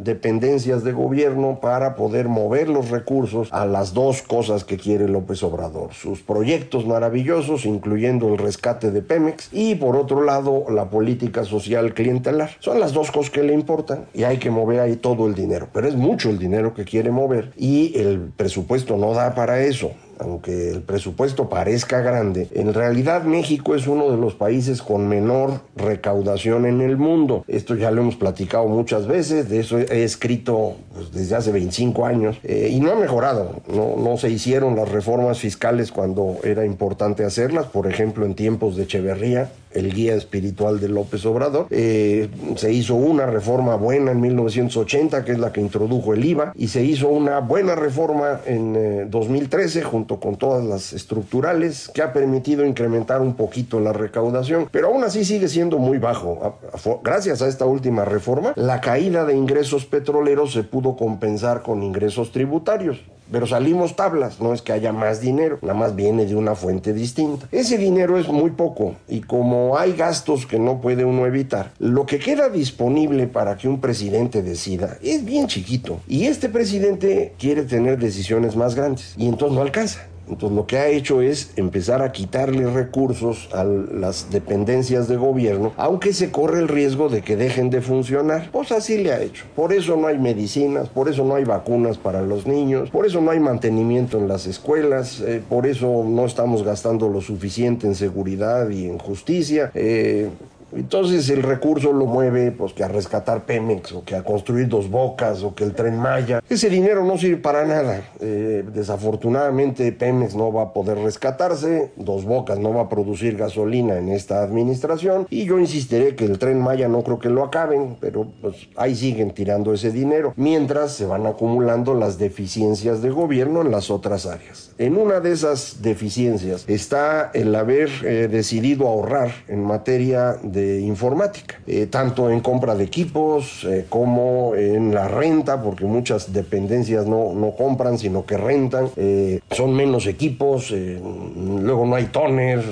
dependencias 0.04 0.84
de 0.84 0.92
gobierno 0.92 1.60
para 1.62 1.96
poder 1.96 2.28
mover 2.28 2.70
los 2.70 2.90
recursos 2.90 3.48
a 3.52 3.66
las 3.66 3.94
dos 3.94 4.22
cosas 4.22 4.64
que 4.64 4.78
quiere 4.78 5.08
López 5.08 5.42
Obrador. 5.44 5.94
Sus 5.94 6.22
proyectos 6.22 6.86
maravillosos, 6.86 7.66
incluyendo 7.66 8.28
el 8.28 8.38
rescate 8.38 8.92
de 8.92 9.02
Pemex, 9.02 9.50
y 9.52 9.76
por 9.76 9.96
otro 9.96 10.24
lado 10.24 10.66
la 10.70 10.90
política 10.90 11.46
social 11.46 11.94
clientelar. 11.94 12.52
Son 12.60 12.80
las 12.80 12.94
dos 12.94 13.12
cosas 13.12 13.32
que 13.32 13.44
le 13.44 13.54
importan 13.54 14.06
y 14.14 14.24
hay 14.24 14.38
que 14.38 14.52
mover 14.52 14.80
ahí 14.80 14.96
todo 14.96 15.28
el 15.28 15.36
dinero. 15.36 15.68
Pero 15.74 15.88
es 15.88 15.96
mucho 15.96 16.30
el 16.30 16.40
dinero 16.40 16.74
que 16.74 16.86
quiere 16.86 17.12
mover 17.12 17.52
y 17.58 18.01
el 18.02 18.20
presupuesto 18.36 18.98
no 18.98 19.14
da 19.14 19.36
para 19.36 19.62
eso 19.62 19.92
aunque 20.22 20.70
el 20.70 20.82
presupuesto 20.82 21.50
parezca 21.50 22.02
grande, 22.02 22.48
en 22.54 22.74
realidad 22.74 23.24
México 23.24 23.76
es 23.76 23.88
uno 23.88 24.12
de 24.12 24.18
los 24.18 24.36
países 24.36 24.82
con 24.82 25.08
menor 25.08 25.62
recaudación 25.76 26.66
en 26.66 26.82
el 26.82 26.98
mundo. 26.98 27.44
Esto 27.48 27.76
ya 27.76 27.92
lo 27.92 28.02
hemos 28.02 28.16
platicado 28.16 28.68
muchas 28.68 29.08
veces, 29.08 29.50
de 29.50 29.60
eso 29.60 29.80
he 29.80 30.04
escrito 30.04 30.76
pues, 30.94 31.12
desde 31.12 31.36
hace 31.36 31.52
25 31.52 32.06
años 32.06 32.38
eh, 32.44 32.70
y 32.72 32.80
no 32.80 32.92
ha 32.92 32.96
mejorado. 32.96 33.62
No, 33.68 34.18
se 34.18 34.30
hicieron 34.30 34.76
las 34.76 34.90
reformas 34.90 35.40
fiscales 35.40 35.92
cuando 35.92 36.38
era 36.44 36.66
importante 36.66 37.24
hacerlas, 37.24 37.66
por 37.68 37.88
ejemplo 37.88 38.26
en 38.26 38.36
tiempos 38.36 38.76
de 38.76 38.84
Echeverría 38.84 39.52
el 39.74 39.94
guía 39.94 40.16
espiritual 40.16 40.80
de 40.80 40.90
López 40.90 41.26
Obrador. 41.26 41.68
Eh, 41.70 42.30
se 42.56 42.74
hizo 42.74 42.96
una 42.96 43.26
reforma 43.26 43.76
buena 43.76 44.12
en 44.12 44.22
1980, 44.22 45.24
que 45.24 45.32
es 45.32 45.40
la 45.40 45.52
que 45.52 45.62
introdujo 45.62 46.14
el 46.14 46.26
IVA, 46.26 46.54
y 46.56 46.68
se 46.68 46.84
hizo 46.84 47.08
una 47.08 47.40
buena 47.40 47.76
reforma 47.76 48.42
en 48.46 49.10
2013 49.10 49.80
eh, 49.80 49.84
con 50.20 50.36
todas 50.36 50.64
las 50.64 50.94
estructurales, 50.94 51.90
que 51.90 52.02
ha 52.02 52.14
permitido 52.14 52.66
incrementar 52.66 53.22
un 53.22 53.36
poquito 53.36 53.80
la 53.80 53.94
recaudación, 53.94 54.68
pero 54.72 54.88
aún 54.88 55.04
así 55.04 55.26
sigue 55.26 55.48
siendo 55.48 55.78
muy 55.78 55.98
bajo. 55.98 56.58
Gracias 57.04 57.42
a 57.42 57.48
esta 57.48 57.66
última 57.66 58.06
reforma, 58.06 58.54
la 58.56 58.82
caída 58.82 59.26
de 59.26 59.36
ingresos 59.36 59.86
petroleros 59.86 60.54
se 60.54 60.64
pudo 60.64 60.96
compensar 60.96 61.62
con 61.62 61.84
ingresos 61.84 62.32
tributarios 62.32 63.00
pero 63.32 63.48
salimos 63.48 63.96
tablas, 63.96 64.40
no 64.40 64.54
es 64.54 64.62
que 64.62 64.74
haya 64.74 64.92
más 64.94 65.22
dinero, 65.22 65.60
nada 65.62 65.74
más 65.74 65.96
viene 65.96 66.26
de 66.26 66.36
una 66.36 66.56
fuente 66.56 66.94
distinta. 66.94 67.48
Ese 67.52 67.78
dinero 67.78 68.18
es 68.18 68.28
muy 68.28 68.52
poco 68.52 68.96
y 69.08 69.22
como 69.22 69.78
hay 69.78 69.94
gastos 69.94 70.46
que 70.46 70.60
no 70.60 70.82
puede 70.82 71.06
uno 71.06 71.26
evitar, 71.26 71.72
lo 71.80 72.06
que 72.06 72.20
queda 72.20 72.50
disponible 72.50 73.28
para 73.28 73.58
que 73.58 73.68
un 73.68 73.80
presidente 73.80 74.44
decida 74.44 74.98
es 75.02 75.26
bien 75.26 75.48
chiquito 75.48 76.00
y 76.08 76.26
este 76.26 76.50
presidente 76.50 77.34
quiere 77.40 77.64
tener 77.64 77.98
decisiones 77.98 78.56
más 78.56 78.76
grandes 78.76 79.14
y 79.18 79.28
entonces 79.28 79.56
no 79.56 79.62
alcanza. 79.62 80.11
Entonces 80.32 80.56
lo 80.56 80.66
que 80.66 80.78
ha 80.78 80.88
hecho 80.88 81.22
es 81.22 81.52
empezar 81.58 82.02
a 82.02 82.12
quitarle 82.12 82.66
recursos 82.70 83.50
a 83.54 83.64
las 83.64 84.32
dependencias 84.32 85.08
de 85.08 85.18
gobierno, 85.18 85.74
aunque 85.78 86.14
se 86.14 86.32
corre 86.32 86.60
el 86.60 86.68
riesgo 86.68 87.10
de 87.10 87.22
que 87.22 87.36
dejen 87.36 87.70
de 87.70 87.82
funcionar. 87.82 88.50
Pues 88.52 88.72
así 88.72 88.98
le 88.98 89.12
ha 89.12 89.22
hecho. 89.22 89.46
Por 89.56 89.74
eso 89.74 89.98
no 89.98 90.08
hay 90.08 90.18
medicinas, 90.18 90.90
por 90.90 91.10
eso 91.10 91.26
no 91.26 91.36
hay 91.36 91.44
vacunas 91.44 91.98
para 91.98 92.22
los 92.22 92.48
niños, 92.48 92.90
por 92.90 93.06
eso 93.06 93.22
no 93.22 93.32
hay 93.32 93.40
mantenimiento 93.40 94.18
en 94.18 94.28
las 94.28 94.48
escuelas, 94.48 95.22
eh, 95.22 95.42
por 95.48 95.68
eso 95.68 96.06
no 96.08 96.26
estamos 96.26 96.64
gastando 96.64 97.10
lo 97.10 97.22
suficiente 97.22 97.86
en 97.86 97.96
seguridad 97.96 98.70
y 98.70 98.86
en 98.86 98.98
justicia. 98.98 99.72
Eh, 99.74 100.30
entonces 100.76 101.30
el 101.30 101.44
recurso 101.44 101.94
lo 101.94 102.06
mueve 102.06 102.52
pues 102.52 102.74
que 102.74 102.84
a 102.84 102.88
rescatar 102.88 103.46
Pemex 103.46 103.92
o 103.94 104.04
que 104.04 104.16
a 104.16 104.24
construir 104.24 104.68
dos 104.68 104.90
bocas 104.90 105.44
o 105.44 105.54
que 105.56 105.64
el 105.64 105.74
tren 105.74 105.98
Maya. 105.98 106.42
Ese 106.50 106.70
dinero 106.70 107.04
no 107.04 107.18
sirve 107.18 107.38
para 107.38 107.66
nada. 107.66 108.02
Eh, 108.20 108.64
desafortunadamente 108.74 109.92
Pemex 109.92 110.36
no 110.36 110.52
va 110.52 110.64
a 110.64 110.74
poder 110.74 110.98
rescatarse, 111.00 111.92
dos 111.96 112.26
bocas 112.26 112.60
no 112.60 112.74
va 112.74 112.84
a 112.84 112.90
producir 112.90 113.38
gasolina 113.38 113.98
en 113.98 114.10
esta 114.10 114.44
administración 114.44 115.28
y 115.30 115.46
yo 115.46 115.60
insistiré 115.60 116.16
que 116.16 116.26
el 116.26 116.40
tren 116.40 116.62
Maya 116.62 116.88
no 116.88 117.04
creo 117.04 117.20
que 117.20 117.30
lo 117.30 117.44
acaben, 117.44 117.98
pero 118.00 118.28
pues 118.42 118.68
ahí 118.76 118.96
siguen 118.96 119.32
tirando 119.32 119.74
ese 119.74 119.92
dinero 119.92 120.34
mientras 120.36 120.94
se 120.94 121.06
van 121.06 121.26
acumulando 121.26 121.94
las 121.94 122.18
deficiencias 122.18 123.02
de 123.02 123.10
gobierno 123.10 123.62
en 123.62 123.72
las 123.72 123.90
otras 123.90 124.26
áreas. 124.26 124.72
En 124.78 124.98
una 124.98 125.20
de 125.20 125.32
esas 125.32 125.82
deficiencias 125.82 126.68
está 126.68 127.32
el 127.34 127.54
haber 127.56 127.90
eh, 128.04 128.28
decidido 128.30 128.88
ahorrar 128.88 129.32
en 129.48 129.64
materia 129.64 130.38
de 130.42 130.61
informática, 130.82 131.60
eh, 131.68 131.88
tanto 131.88 132.30
en 132.30 132.40
compra 132.40 132.76
de 132.76 132.84
equipos 132.84 133.64
eh, 133.64 133.86
como 133.90 134.56
en 134.56 134.94
la 134.94 135.08
renta, 135.08 135.62
porque 135.62 135.86
muchas 135.86 136.34
dependencias 136.34 137.06
no, 137.06 137.34
no 137.34 137.52
compran, 137.56 137.98
sino 137.98 138.26
que 138.26 138.38
rentan, 138.38 138.90
eh, 138.96 139.40
son 139.52 139.76
menos 139.76 140.08
equipos, 140.08 140.72
luego 140.72 141.86
no 141.86 141.96
hay 141.96 142.06
toner, 142.06 142.64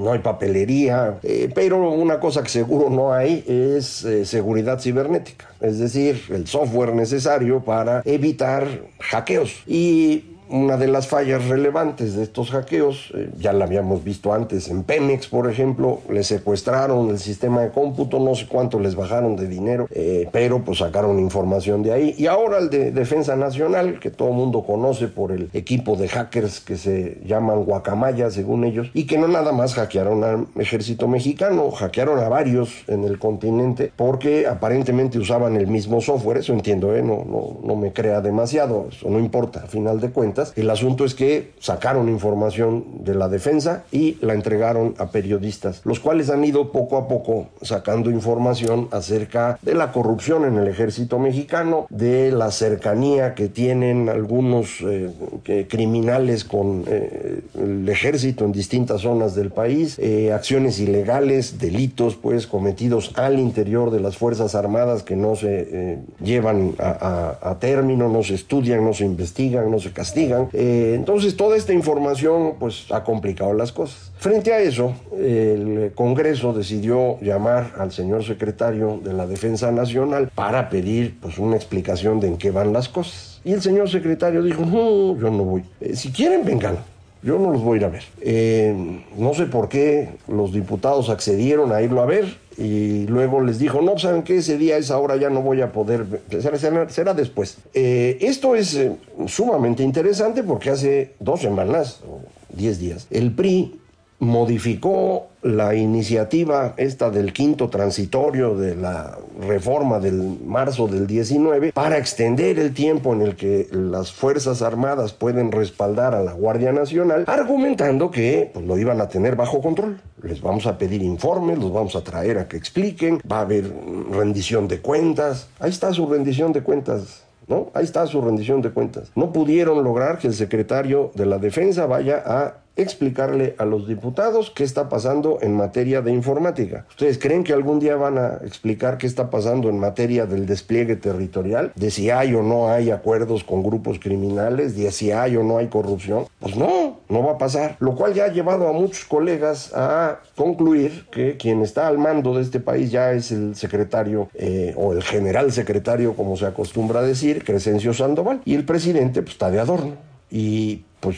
no 0.00 0.12
hay 0.12 0.20
papelería, 0.20 1.18
pero 1.54 1.90
una 1.90 2.20
cosa 2.20 2.42
que 2.42 2.48
seguro 2.48 2.90
no 2.90 3.12
hay 3.12 3.44
es 3.46 4.06
seguridad 4.24 4.80
cibernética, 4.80 5.46
es 5.60 5.78
decir, 5.78 6.22
el 6.30 6.46
software 6.46 6.94
necesario 6.94 7.60
para 7.60 8.02
evitar 8.04 8.66
hackeos. 9.00 9.62
Y 9.66 10.37
una 10.50 10.76
de 10.76 10.88
las 10.88 11.08
fallas 11.08 11.46
relevantes 11.46 12.14
de 12.14 12.22
estos 12.22 12.50
hackeos, 12.50 13.12
eh, 13.14 13.30
ya 13.38 13.52
la 13.52 13.64
habíamos 13.64 14.04
visto 14.04 14.32
antes 14.32 14.68
en 14.68 14.82
Pemex, 14.82 15.28
por 15.28 15.50
ejemplo, 15.50 16.00
le 16.10 16.22
secuestraron 16.22 17.10
el 17.10 17.18
sistema 17.18 17.62
de 17.62 17.70
cómputo, 17.70 18.18
no 18.18 18.34
sé 18.34 18.46
cuánto 18.46 18.80
les 18.80 18.94
bajaron 18.94 19.36
de 19.36 19.46
dinero, 19.46 19.88
eh, 19.90 20.28
pero 20.32 20.64
pues 20.64 20.78
sacaron 20.78 21.18
información 21.18 21.82
de 21.82 21.92
ahí. 21.92 22.14
Y 22.18 22.26
ahora 22.26 22.58
el 22.58 22.70
de 22.70 22.92
Defensa 22.92 23.36
Nacional, 23.36 24.00
que 24.00 24.10
todo 24.10 24.28
el 24.28 24.34
mundo 24.34 24.62
conoce 24.62 25.08
por 25.08 25.32
el 25.32 25.50
equipo 25.52 25.96
de 25.96 26.08
hackers 26.08 26.60
que 26.60 26.76
se 26.76 27.20
llaman 27.24 27.64
Guacamaya, 27.64 28.30
según 28.30 28.64
ellos, 28.64 28.90
y 28.94 29.06
que 29.06 29.18
no 29.18 29.28
nada 29.28 29.52
más 29.52 29.74
hackearon 29.74 30.24
al 30.24 30.46
ejército 30.56 31.08
mexicano, 31.08 31.70
hackearon 31.70 32.18
a 32.20 32.28
varios 32.28 32.84
en 32.86 33.04
el 33.04 33.18
continente 33.18 33.92
porque 33.94 34.46
aparentemente 34.46 35.18
usaban 35.18 35.56
el 35.56 35.66
mismo 35.66 36.00
software, 36.00 36.38
eso 36.38 36.52
entiendo, 36.52 36.94
¿eh? 36.94 37.02
no, 37.02 37.24
no, 37.24 37.58
no 37.62 37.76
me 37.76 37.92
crea 37.92 38.20
demasiado, 38.20 38.86
eso 38.90 39.10
no 39.10 39.18
importa, 39.18 39.64
a 39.64 39.66
final 39.66 40.00
de 40.00 40.10
cuentas 40.10 40.37
El 40.56 40.70
asunto 40.70 41.04
es 41.04 41.14
que 41.14 41.52
sacaron 41.58 42.08
información 42.08 43.04
de 43.04 43.14
la 43.14 43.28
defensa 43.28 43.84
y 43.90 44.16
la 44.20 44.34
entregaron 44.34 44.94
a 44.98 45.10
periodistas, 45.10 45.80
los 45.84 46.00
cuales 46.00 46.30
han 46.30 46.44
ido 46.44 46.72
poco 46.72 46.96
a 46.96 47.08
poco 47.08 47.48
sacando 47.62 48.10
información 48.10 48.88
acerca 48.90 49.58
de 49.62 49.74
la 49.74 49.92
corrupción 49.92 50.44
en 50.44 50.56
el 50.58 50.68
ejército 50.68 51.18
mexicano, 51.18 51.86
de 51.90 52.30
la 52.30 52.50
cercanía 52.50 53.34
que 53.34 53.48
tienen 53.48 54.08
algunos 54.08 54.78
eh, 54.82 55.66
criminales 55.68 56.44
con 56.44 56.84
eh, 56.86 57.40
el 57.54 57.88
ejército 57.88 58.44
en 58.44 58.52
distintas 58.52 59.02
zonas 59.02 59.34
del 59.34 59.50
país, 59.50 59.98
eh, 59.98 60.32
acciones 60.32 60.78
ilegales, 60.78 61.58
delitos 61.58 62.16
pues 62.16 62.46
cometidos 62.46 63.12
al 63.16 63.38
interior 63.38 63.90
de 63.90 64.00
las 64.00 64.16
Fuerzas 64.16 64.54
Armadas 64.54 65.02
que 65.02 65.16
no 65.16 65.36
se 65.36 65.98
llevan 66.22 66.74
a, 66.78 67.56
término, 67.60 68.08
no 68.08 68.22
se 68.22 68.34
estudian, 68.34 68.84
no 68.84 68.92
se 68.92 69.04
investigan, 69.04 69.70
no 69.70 69.78
se 69.78 69.92
castigan. 69.92 70.27
Entonces 70.52 71.36
toda 71.36 71.56
esta 71.56 71.72
información 71.72 72.54
pues 72.58 72.86
ha 72.90 73.04
complicado 73.04 73.52
las 73.52 73.72
cosas. 73.72 74.12
Frente 74.18 74.52
a 74.52 74.60
eso, 74.60 74.94
el 75.16 75.92
Congreso 75.94 76.52
decidió 76.52 77.20
llamar 77.20 77.72
al 77.78 77.92
señor 77.92 78.24
secretario 78.24 79.00
de 79.02 79.12
la 79.12 79.26
Defensa 79.26 79.70
Nacional 79.72 80.30
para 80.34 80.68
pedir 80.68 81.18
pues 81.20 81.38
una 81.38 81.56
explicación 81.56 82.20
de 82.20 82.28
en 82.28 82.36
qué 82.36 82.50
van 82.50 82.72
las 82.72 82.88
cosas. 82.88 83.40
Y 83.44 83.52
el 83.52 83.62
señor 83.62 83.88
secretario 83.88 84.42
dijo, 84.42 84.62
no, 84.62 85.18
yo 85.18 85.30
no 85.30 85.44
voy. 85.44 85.64
Eh, 85.80 85.96
si 85.96 86.10
quieren, 86.10 86.44
vengan. 86.44 86.78
Yo 87.22 87.38
no 87.38 87.50
los 87.50 87.62
voy 87.62 87.74
a 87.74 87.80
ir 87.80 87.84
a 87.84 87.88
ver. 87.88 88.04
Eh, 88.20 89.02
no 89.16 89.34
sé 89.34 89.46
por 89.46 89.68
qué 89.68 90.10
los 90.28 90.52
diputados 90.52 91.10
accedieron 91.10 91.72
a 91.72 91.82
irlo 91.82 92.00
a 92.00 92.06
ver 92.06 92.36
y 92.56 93.06
luego 93.06 93.40
les 93.40 93.58
dijo, 93.58 93.82
no, 93.82 93.98
¿saben 93.98 94.22
qué? 94.22 94.36
Ese 94.36 94.56
día, 94.56 94.76
esa 94.76 94.98
hora 94.98 95.16
ya 95.16 95.30
no 95.30 95.42
voy 95.42 95.60
a 95.60 95.72
poder, 95.72 96.06
será, 96.30 96.88
será 96.88 97.14
después. 97.14 97.58
Eh, 97.74 98.18
esto 98.20 98.54
es 98.54 98.78
sumamente 99.26 99.82
interesante 99.82 100.42
porque 100.42 100.70
hace 100.70 101.14
dos 101.18 101.40
semanas, 101.40 102.00
o 102.08 102.20
diez 102.56 102.78
días, 102.78 103.06
el 103.10 103.32
PRI 103.32 103.80
modificó 104.18 105.28
la 105.42 105.74
iniciativa 105.76 106.74
esta 106.76 107.10
del 107.10 107.32
quinto 107.32 107.68
transitorio 107.68 108.56
de 108.56 108.74
la 108.74 109.16
reforma 109.40 110.00
del 110.00 110.38
marzo 110.44 110.88
del 110.88 111.06
19 111.06 111.72
para 111.72 111.98
extender 111.98 112.58
el 112.58 112.74
tiempo 112.74 113.12
en 113.12 113.22
el 113.22 113.36
que 113.36 113.68
las 113.70 114.12
Fuerzas 114.12 114.62
Armadas 114.62 115.12
pueden 115.12 115.52
respaldar 115.52 116.14
a 116.14 116.22
la 116.22 116.32
Guardia 116.32 116.72
Nacional, 116.72 117.24
argumentando 117.28 118.10
que 118.10 118.50
pues, 118.52 118.66
lo 118.66 118.76
iban 118.78 119.00
a 119.00 119.08
tener 119.08 119.36
bajo 119.36 119.62
control. 119.62 120.00
Les 120.22 120.40
vamos 120.40 120.66
a 120.66 120.76
pedir 120.76 121.02
informes, 121.02 121.58
los 121.58 121.72
vamos 121.72 121.94
a 121.94 122.02
traer 122.02 122.38
a 122.38 122.48
que 122.48 122.56
expliquen, 122.56 123.20
va 123.30 123.38
a 123.38 123.42
haber 123.42 123.72
rendición 124.10 124.66
de 124.66 124.80
cuentas. 124.80 125.48
Ahí 125.60 125.70
está 125.70 125.92
su 125.92 126.06
rendición 126.06 126.52
de 126.52 126.62
cuentas. 126.62 127.22
¿No? 127.46 127.70
Ahí 127.72 127.84
está 127.84 128.06
su 128.06 128.20
rendición 128.20 128.60
de 128.60 128.68
cuentas. 128.68 129.10
No 129.14 129.32
pudieron 129.32 129.82
lograr 129.82 130.18
que 130.18 130.26
el 130.26 130.34
secretario 130.34 131.12
de 131.14 131.24
la 131.24 131.38
Defensa 131.38 131.86
vaya 131.86 132.22
a 132.26 132.56
explicarle 132.78 133.54
a 133.58 133.64
los 133.64 133.86
diputados 133.86 134.50
qué 134.50 134.64
está 134.64 134.88
pasando 134.88 135.38
en 135.42 135.54
materia 135.54 136.00
de 136.00 136.12
informática. 136.12 136.86
¿Ustedes 136.88 137.18
creen 137.18 137.44
que 137.44 137.52
algún 137.52 137.80
día 137.80 137.96
van 137.96 138.18
a 138.18 138.38
explicar 138.44 138.96
qué 138.98 139.06
está 139.06 139.30
pasando 139.30 139.68
en 139.68 139.78
materia 139.78 140.26
del 140.26 140.46
despliegue 140.46 140.96
territorial? 140.96 141.72
De 141.74 141.90
si 141.90 142.10
hay 142.10 142.34
o 142.34 142.42
no 142.42 142.68
hay 142.68 142.90
acuerdos 142.90 143.44
con 143.44 143.62
grupos 143.62 143.98
criminales, 143.98 144.76
de 144.76 144.90
si 144.92 145.10
hay 145.10 145.36
o 145.36 145.42
no 145.42 145.58
hay 145.58 145.66
corrupción. 145.66 146.26
Pues 146.38 146.56
no, 146.56 147.00
no 147.08 147.24
va 147.24 147.32
a 147.32 147.38
pasar. 147.38 147.76
Lo 147.80 147.94
cual 147.96 148.14
ya 148.14 148.26
ha 148.26 148.32
llevado 148.32 148.68
a 148.68 148.72
muchos 148.72 149.04
colegas 149.04 149.72
a 149.74 150.20
concluir 150.36 151.06
que 151.10 151.36
quien 151.36 151.62
está 151.62 151.88
al 151.88 151.98
mando 151.98 152.34
de 152.34 152.42
este 152.42 152.60
país 152.60 152.90
ya 152.90 153.12
es 153.12 153.32
el 153.32 153.56
secretario 153.56 154.28
eh, 154.34 154.72
o 154.76 154.92
el 154.92 155.02
general 155.02 155.52
secretario, 155.52 156.14
como 156.14 156.36
se 156.36 156.46
acostumbra 156.46 157.00
a 157.00 157.02
decir, 157.02 157.44
Crescencio 157.44 157.92
Sandoval. 157.92 158.40
Y 158.44 158.54
el 158.54 158.64
presidente 158.64 159.22
pues 159.22 159.32
está 159.32 159.50
de 159.50 159.58
adorno. 159.58 159.96
Y 160.30 160.84
pues 161.00 161.16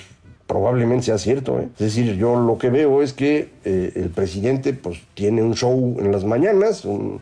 probablemente 0.50 1.04
sea 1.04 1.18
cierto. 1.18 1.60
¿eh? 1.60 1.68
Es 1.74 1.94
decir, 1.94 2.16
yo 2.16 2.34
lo 2.34 2.58
que 2.58 2.70
veo 2.70 3.02
es 3.02 3.12
que 3.12 3.50
eh, 3.64 3.92
el 3.94 4.10
presidente 4.10 4.72
pues 4.72 5.00
tiene 5.14 5.44
un 5.44 5.54
show 5.54 5.96
en 6.00 6.10
las 6.10 6.24
mañanas, 6.24 6.84
un, 6.84 7.20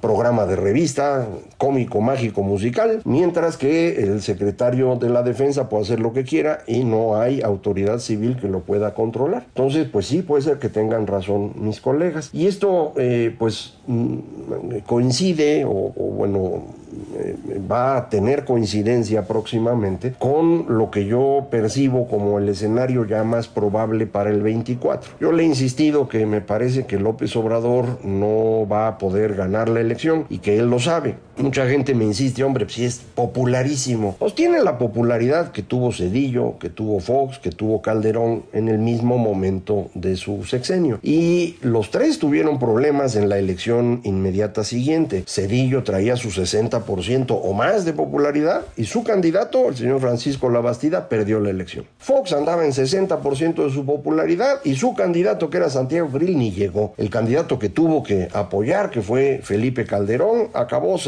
programa 0.00 0.44
de 0.46 0.56
revista 0.56 1.28
cómico, 1.56 2.00
mágico, 2.00 2.42
musical, 2.42 3.00
mientras 3.04 3.56
que 3.56 4.02
el 4.02 4.22
secretario 4.22 4.96
de 4.96 5.08
la 5.08 5.22
defensa 5.22 5.68
puede 5.68 5.84
hacer 5.84 6.00
lo 6.00 6.12
que 6.12 6.24
quiera 6.24 6.64
y 6.66 6.82
no 6.82 7.20
hay 7.20 7.42
autoridad 7.42 8.00
civil 8.00 8.36
que 8.40 8.48
lo 8.48 8.60
pueda 8.60 8.94
controlar. 8.94 9.44
Entonces, 9.46 9.86
pues 9.88 10.06
sí, 10.06 10.22
puede 10.22 10.42
ser 10.42 10.58
que 10.58 10.68
tengan 10.68 11.06
razón 11.06 11.52
mis 11.56 11.80
colegas. 11.80 12.30
Y 12.32 12.48
esto, 12.48 12.92
eh, 12.96 13.32
pues, 13.38 13.74
mm, 13.86 14.18
coincide, 14.84 15.64
o, 15.64 15.92
o 15.94 16.04
bueno, 16.16 16.64
va 17.70 17.96
a 17.96 18.08
tener 18.08 18.44
coincidencia 18.44 19.26
próximamente 19.26 20.14
con 20.18 20.66
lo 20.68 20.90
que 20.90 21.06
yo 21.06 21.46
percibo 21.50 22.08
como 22.08 22.38
el 22.38 22.48
escenario 22.48 23.04
ya 23.04 23.24
más 23.24 23.48
probable 23.48 24.06
para 24.06 24.30
el 24.30 24.42
24. 24.42 25.12
Yo 25.20 25.32
le 25.32 25.42
he 25.42 25.46
insistido 25.46 26.08
que 26.08 26.26
me 26.26 26.40
parece 26.40 26.86
que 26.86 26.98
López 26.98 27.34
Obrador 27.36 28.04
no 28.04 28.66
va 28.70 28.88
a 28.88 28.98
poder 28.98 29.34
ganar 29.34 29.68
la 29.68 29.80
elección 29.80 30.26
y 30.28 30.38
que 30.38 30.58
él 30.58 30.70
lo 30.70 30.78
sabe. 30.78 31.16
Mucha 31.38 31.68
gente 31.68 31.94
me 31.94 32.04
insiste, 32.04 32.42
hombre, 32.42 32.66
si 32.68 32.84
es 32.84 33.00
popularísimo. 33.14 34.16
Pues 34.18 34.34
tiene 34.34 34.60
la 34.60 34.78
popularidad 34.78 35.52
que 35.52 35.62
tuvo 35.62 35.92
Cedillo, 35.92 36.58
que 36.58 36.68
tuvo 36.68 36.98
Fox, 37.00 37.38
que 37.38 37.50
tuvo 37.50 37.80
Calderón 37.82 38.44
en 38.52 38.68
el 38.68 38.78
mismo 38.78 39.18
momento 39.18 39.88
de 39.94 40.16
su 40.16 40.44
sexenio. 40.44 40.98
Y 41.02 41.56
los 41.62 41.90
tres 41.90 42.18
tuvieron 42.18 42.58
problemas 42.58 43.14
en 43.14 43.28
la 43.28 43.38
elección 43.38 44.00
inmediata 44.04 44.64
siguiente. 44.64 45.24
Cedillo 45.26 45.84
traía 45.84 46.16
su 46.16 46.30
60% 46.30 47.38
o 47.40 47.52
más 47.52 47.84
de 47.84 47.92
popularidad 47.92 48.62
y 48.76 48.86
su 48.86 49.04
candidato, 49.04 49.68
el 49.68 49.76
señor 49.76 50.00
Francisco 50.00 50.50
Labastida, 50.50 51.08
perdió 51.08 51.38
la 51.40 51.50
elección. 51.50 51.84
Fox 51.98 52.32
andaba 52.32 52.64
en 52.64 52.72
60% 52.72 53.64
de 53.64 53.70
su 53.70 53.84
popularidad 53.84 54.60
y 54.64 54.74
su 54.74 54.94
candidato, 54.94 55.50
que 55.50 55.58
era 55.58 55.70
Santiago 55.70 56.08
Grill, 56.12 56.38
llegó. 56.52 56.94
El 56.96 57.10
candidato 57.10 57.58
que 57.58 57.68
tuvo 57.68 58.02
que 58.02 58.28
apoyar, 58.32 58.90
que 58.90 59.02
fue 59.02 59.40
Felipe 59.42 59.84
Calderón, 59.84 60.48
acabó 60.52 60.98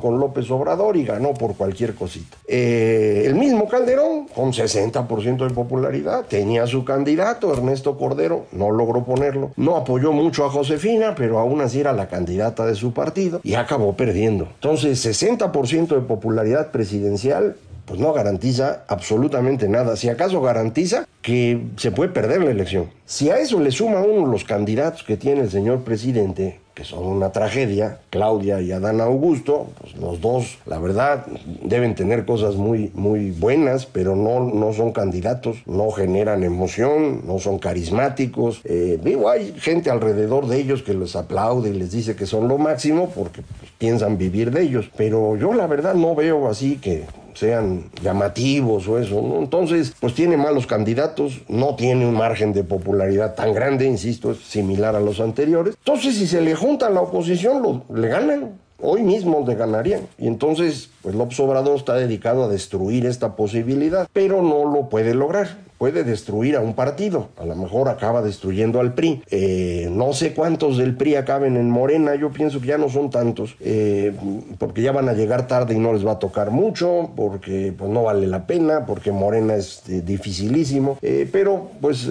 con 0.00 0.18
López 0.18 0.50
Obrador 0.50 0.96
y 0.96 1.04
ganó 1.04 1.32
por 1.34 1.56
cualquier 1.56 1.94
cosita. 1.94 2.36
Eh, 2.46 3.22
el 3.24 3.34
mismo 3.34 3.66
Calderón, 3.68 4.28
con 4.28 4.52
60% 4.52 5.48
de 5.48 5.54
popularidad, 5.54 6.26
tenía 6.28 6.66
su 6.66 6.84
candidato, 6.84 7.52
Ernesto 7.52 7.96
Cordero, 7.96 8.46
no 8.52 8.70
logró 8.70 9.04
ponerlo. 9.04 9.50
No 9.56 9.76
apoyó 9.76 10.12
mucho 10.12 10.44
a 10.44 10.50
Josefina, 10.50 11.14
pero 11.16 11.38
aún 11.38 11.60
así 11.62 11.80
era 11.80 11.92
la 11.92 12.08
candidata 12.08 12.66
de 12.66 12.74
su 12.74 12.92
partido 12.92 13.40
y 13.42 13.54
acabó 13.54 13.96
perdiendo. 13.96 14.48
Entonces, 14.54 15.04
60% 15.04 15.88
de 15.88 16.00
popularidad 16.00 16.70
presidencial, 16.70 17.56
pues 17.86 17.98
no 17.98 18.12
garantiza 18.12 18.84
absolutamente 18.88 19.68
nada. 19.68 19.96
Si 19.96 20.08
acaso 20.08 20.40
garantiza 20.40 21.06
que 21.20 21.62
se 21.76 21.90
puede 21.90 22.10
perder 22.10 22.42
la 22.42 22.50
elección. 22.50 22.90
Si 23.06 23.30
a 23.30 23.38
eso 23.38 23.60
le 23.60 23.70
suma 23.70 24.00
uno 24.00 24.26
los 24.30 24.44
candidatos 24.44 25.02
que 25.02 25.16
tiene 25.16 25.42
el 25.42 25.50
señor 25.50 25.82
presidente, 25.82 26.60
que 26.74 26.84
son 26.84 27.04
una 27.04 27.32
tragedia, 27.32 27.98
Claudia 28.10 28.60
y 28.60 28.72
Adán 28.72 29.00
Augusto, 29.00 29.68
pues 29.78 29.94
los 29.96 30.20
dos, 30.20 30.58
la 30.66 30.78
verdad, 30.78 31.26
deben 31.62 31.94
tener 31.94 32.24
cosas 32.24 32.54
muy, 32.54 32.90
muy 32.94 33.30
buenas, 33.30 33.84
pero 33.84 34.16
no, 34.16 34.40
no 34.40 34.72
son 34.72 34.92
candidatos, 34.92 35.58
no 35.66 35.90
generan 35.90 36.42
emoción, 36.44 37.26
no 37.26 37.38
son 37.38 37.58
carismáticos. 37.58 38.62
Eh, 38.64 38.98
digo, 39.02 39.28
hay 39.28 39.54
gente 39.58 39.90
alrededor 39.90 40.46
de 40.46 40.58
ellos 40.58 40.82
que 40.82 40.94
les 40.94 41.14
aplaude 41.14 41.70
y 41.70 41.74
les 41.74 41.92
dice 41.92 42.16
que 42.16 42.26
son 42.26 42.48
lo 42.48 42.56
máximo 42.56 43.10
porque 43.14 43.42
pues, 43.42 43.70
piensan 43.78 44.16
vivir 44.16 44.50
de 44.50 44.62
ellos, 44.62 44.90
pero 44.96 45.36
yo 45.36 45.52
la 45.52 45.66
verdad 45.66 45.94
no 45.94 46.14
veo 46.14 46.48
así 46.48 46.76
que 46.76 47.04
sean 47.34 47.90
llamativos 48.02 48.86
o 48.88 48.98
eso. 48.98 49.18
Entonces, 49.38 49.94
pues 49.98 50.14
tiene 50.14 50.36
malos 50.36 50.66
candidatos, 50.66 51.40
no 51.48 51.74
tiene 51.76 52.06
un 52.06 52.14
margen 52.14 52.52
de 52.52 52.64
popularidad 52.64 53.34
tan 53.34 53.52
grande, 53.52 53.86
insisto, 53.86 54.32
es 54.32 54.38
similar 54.38 54.96
a 54.96 55.00
los 55.00 55.20
anteriores. 55.20 55.74
Entonces, 55.78 56.16
si 56.16 56.26
se 56.26 56.40
le 56.40 56.54
junta 56.54 56.86
a 56.86 56.90
la 56.90 57.00
oposición, 57.00 57.62
lo, 57.62 57.84
le 57.94 58.08
ganan. 58.08 58.52
Hoy 58.80 59.02
mismo 59.02 59.44
le 59.46 59.54
ganarían. 59.54 60.08
Y 60.18 60.26
entonces, 60.26 60.90
pues 61.02 61.14
López 61.14 61.38
Obrador 61.40 61.76
está 61.76 61.94
dedicado 61.94 62.44
a 62.44 62.48
destruir 62.48 63.06
esta 63.06 63.36
posibilidad, 63.36 64.08
pero 64.12 64.42
no 64.42 64.64
lo 64.72 64.88
puede 64.88 65.14
lograr 65.14 65.56
puede 65.82 66.04
destruir 66.04 66.54
a 66.54 66.60
un 66.60 66.74
partido. 66.74 67.30
A 67.36 67.44
lo 67.44 67.56
mejor 67.56 67.88
acaba 67.88 68.22
destruyendo 68.22 68.78
al 68.78 68.94
PRI. 68.94 69.20
Eh, 69.32 69.88
no 69.90 70.12
sé 70.12 70.32
cuántos 70.32 70.78
del 70.78 70.94
PRI 70.96 71.16
acaben 71.16 71.56
en 71.56 71.68
Morena. 71.68 72.14
Yo 72.14 72.30
pienso 72.30 72.60
que 72.60 72.68
ya 72.68 72.78
no 72.78 72.88
son 72.88 73.10
tantos. 73.10 73.56
Eh, 73.58 74.14
porque 74.58 74.80
ya 74.80 74.92
van 74.92 75.08
a 75.08 75.12
llegar 75.12 75.48
tarde 75.48 75.74
y 75.74 75.80
no 75.80 75.92
les 75.92 76.06
va 76.06 76.12
a 76.12 76.18
tocar 76.20 76.52
mucho. 76.52 77.10
Porque 77.16 77.74
pues, 77.76 77.90
no 77.90 78.04
vale 78.04 78.28
la 78.28 78.46
pena. 78.46 78.86
Porque 78.86 79.10
Morena 79.10 79.56
es 79.56 79.82
eh, 79.88 80.02
dificilísimo. 80.06 80.98
pero 81.32 81.70
pues 81.80 82.08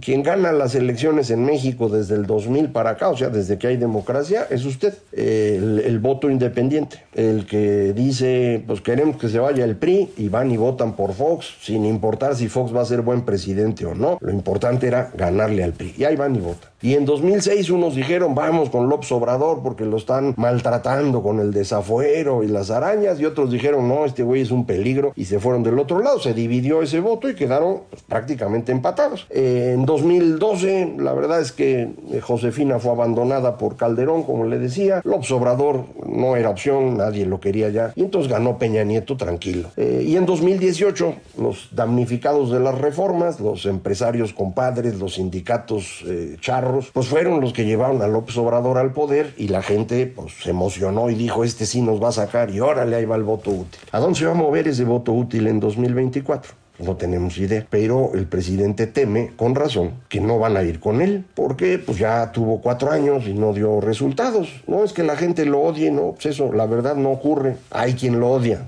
quien 0.00 0.22
gana 0.22 0.52
las 0.52 0.74
elecciones 0.74 1.30
en 1.30 1.44
México 1.44 1.90
desde 1.90 2.14
el 2.14 2.24
2000 2.24 2.70
para 2.70 2.90
acá, 2.90 3.10
o 3.10 3.16
sea, 3.18 3.28
desde 3.28 3.58
que 3.58 3.66
hay 3.66 3.76
democracia, 3.76 4.46
es 4.48 4.64
usted. 4.64 4.94
El, 5.12 5.80
el 5.80 5.98
voto 5.98 6.30
independiente. 6.30 7.02
El 7.12 7.44
que 7.44 7.92
dice, 7.92 8.13
pues 8.66 8.80
queremos 8.80 9.16
que 9.16 9.28
se 9.28 9.38
vaya 9.38 9.64
el 9.64 9.76
PRI 9.76 10.10
y 10.16 10.28
van 10.28 10.50
y 10.50 10.56
votan 10.56 10.94
por 10.94 11.12
Fox, 11.12 11.54
sin 11.60 11.84
importar 11.84 12.34
si 12.34 12.48
Fox 12.48 12.74
va 12.74 12.82
a 12.82 12.84
ser 12.84 13.02
buen 13.02 13.22
presidente 13.22 13.86
o 13.86 13.94
no. 13.94 14.18
Lo 14.20 14.30
importante 14.30 14.86
era 14.86 15.10
ganarle 15.14 15.64
al 15.64 15.72
PRI. 15.72 15.94
Y 15.96 16.04
ahí 16.04 16.16
van 16.16 16.36
y 16.36 16.40
votan. 16.40 16.73
Y 16.84 16.96
en 16.96 17.06
2006 17.06 17.70
unos 17.70 17.94
dijeron, 17.94 18.34
vamos 18.34 18.68
con 18.68 18.90
López 18.90 19.10
Obrador 19.10 19.62
porque 19.62 19.86
lo 19.86 19.96
están 19.96 20.34
maltratando 20.36 21.22
con 21.22 21.40
el 21.40 21.50
desafuero 21.50 22.42
y 22.42 22.48
las 22.48 22.70
arañas. 22.70 23.18
Y 23.18 23.24
otros 23.24 23.50
dijeron, 23.50 23.88
no, 23.88 24.04
este 24.04 24.22
güey 24.22 24.42
es 24.42 24.50
un 24.50 24.66
peligro. 24.66 25.14
Y 25.16 25.24
se 25.24 25.38
fueron 25.38 25.62
del 25.62 25.78
otro 25.78 26.00
lado. 26.00 26.20
Se 26.20 26.34
dividió 26.34 26.82
ese 26.82 27.00
voto 27.00 27.30
y 27.30 27.34
quedaron 27.34 27.84
pues, 27.88 28.02
prácticamente 28.02 28.70
empatados. 28.70 29.26
Eh, 29.30 29.72
en 29.74 29.86
2012, 29.86 30.96
la 30.98 31.14
verdad 31.14 31.40
es 31.40 31.52
que 31.52 31.88
eh, 32.12 32.20
Josefina 32.20 32.78
fue 32.78 32.92
abandonada 32.92 33.56
por 33.56 33.76
Calderón, 33.76 34.22
como 34.24 34.44
le 34.44 34.58
decía. 34.58 35.00
López 35.04 35.30
Obrador 35.30 35.86
no 36.06 36.36
era 36.36 36.50
opción, 36.50 36.98
nadie 36.98 37.24
lo 37.24 37.40
quería 37.40 37.70
ya. 37.70 37.94
Y 37.96 38.02
entonces 38.02 38.30
ganó 38.30 38.58
Peña 38.58 38.84
Nieto 38.84 39.16
tranquilo. 39.16 39.70
Eh, 39.78 40.04
y 40.06 40.16
en 40.16 40.26
2018, 40.26 41.14
los 41.38 41.70
damnificados 41.74 42.50
de 42.50 42.60
las 42.60 42.78
reformas, 42.78 43.40
los 43.40 43.64
empresarios 43.64 44.34
compadres, 44.34 44.98
los 44.98 45.14
sindicatos 45.14 46.04
charros, 46.42 46.73
pues 46.92 47.08
fueron 47.08 47.40
los 47.40 47.52
que 47.52 47.64
llevaron 47.64 48.02
a 48.02 48.06
López 48.06 48.36
Obrador 48.36 48.78
al 48.78 48.92
poder 48.92 49.34
y 49.36 49.48
la 49.48 49.62
gente 49.62 50.06
pues, 50.06 50.34
se 50.42 50.50
emocionó 50.50 51.10
y 51.10 51.14
dijo, 51.14 51.44
este 51.44 51.66
sí 51.66 51.80
nos 51.80 52.02
va 52.02 52.08
a 52.08 52.12
sacar 52.12 52.50
y 52.50 52.60
órale, 52.60 52.96
ahí 52.96 53.04
va 53.04 53.16
el 53.16 53.22
voto 53.22 53.50
útil. 53.50 53.80
¿A 53.92 54.00
dónde 54.00 54.18
se 54.18 54.26
va 54.26 54.32
a 54.32 54.34
mover 54.34 54.68
ese 54.68 54.84
voto 54.84 55.12
útil 55.12 55.46
en 55.46 55.60
2024? 55.60 56.63
No 56.78 56.96
tenemos 56.96 57.38
idea, 57.38 57.66
pero 57.70 58.10
el 58.14 58.26
presidente 58.26 58.86
teme, 58.86 59.30
con 59.36 59.54
razón, 59.54 59.92
que 60.08 60.20
no 60.20 60.38
van 60.38 60.56
a 60.56 60.64
ir 60.64 60.80
con 60.80 61.00
él, 61.00 61.24
porque 61.34 61.78
pues 61.78 61.98
ya 61.98 62.32
tuvo 62.32 62.60
cuatro 62.60 62.90
años 62.90 63.26
y 63.28 63.32
no 63.32 63.52
dio 63.52 63.80
resultados. 63.80 64.48
No 64.66 64.82
es 64.82 64.92
que 64.92 65.04
la 65.04 65.16
gente 65.16 65.46
lo 65.46 65.62
odie, 65.62 65.92
no, 65.92 66.12
pues 66.12 66.26
eso, 66.26 66.52
la 66.52 66.66
verdad 66.66 66.96
no 66.96 67.10
ocurre. 67.10 67.56
Hay 67.70 67.94
quien 67.94 68.18
lo 68.18 68.30
odia. 68.30 68.66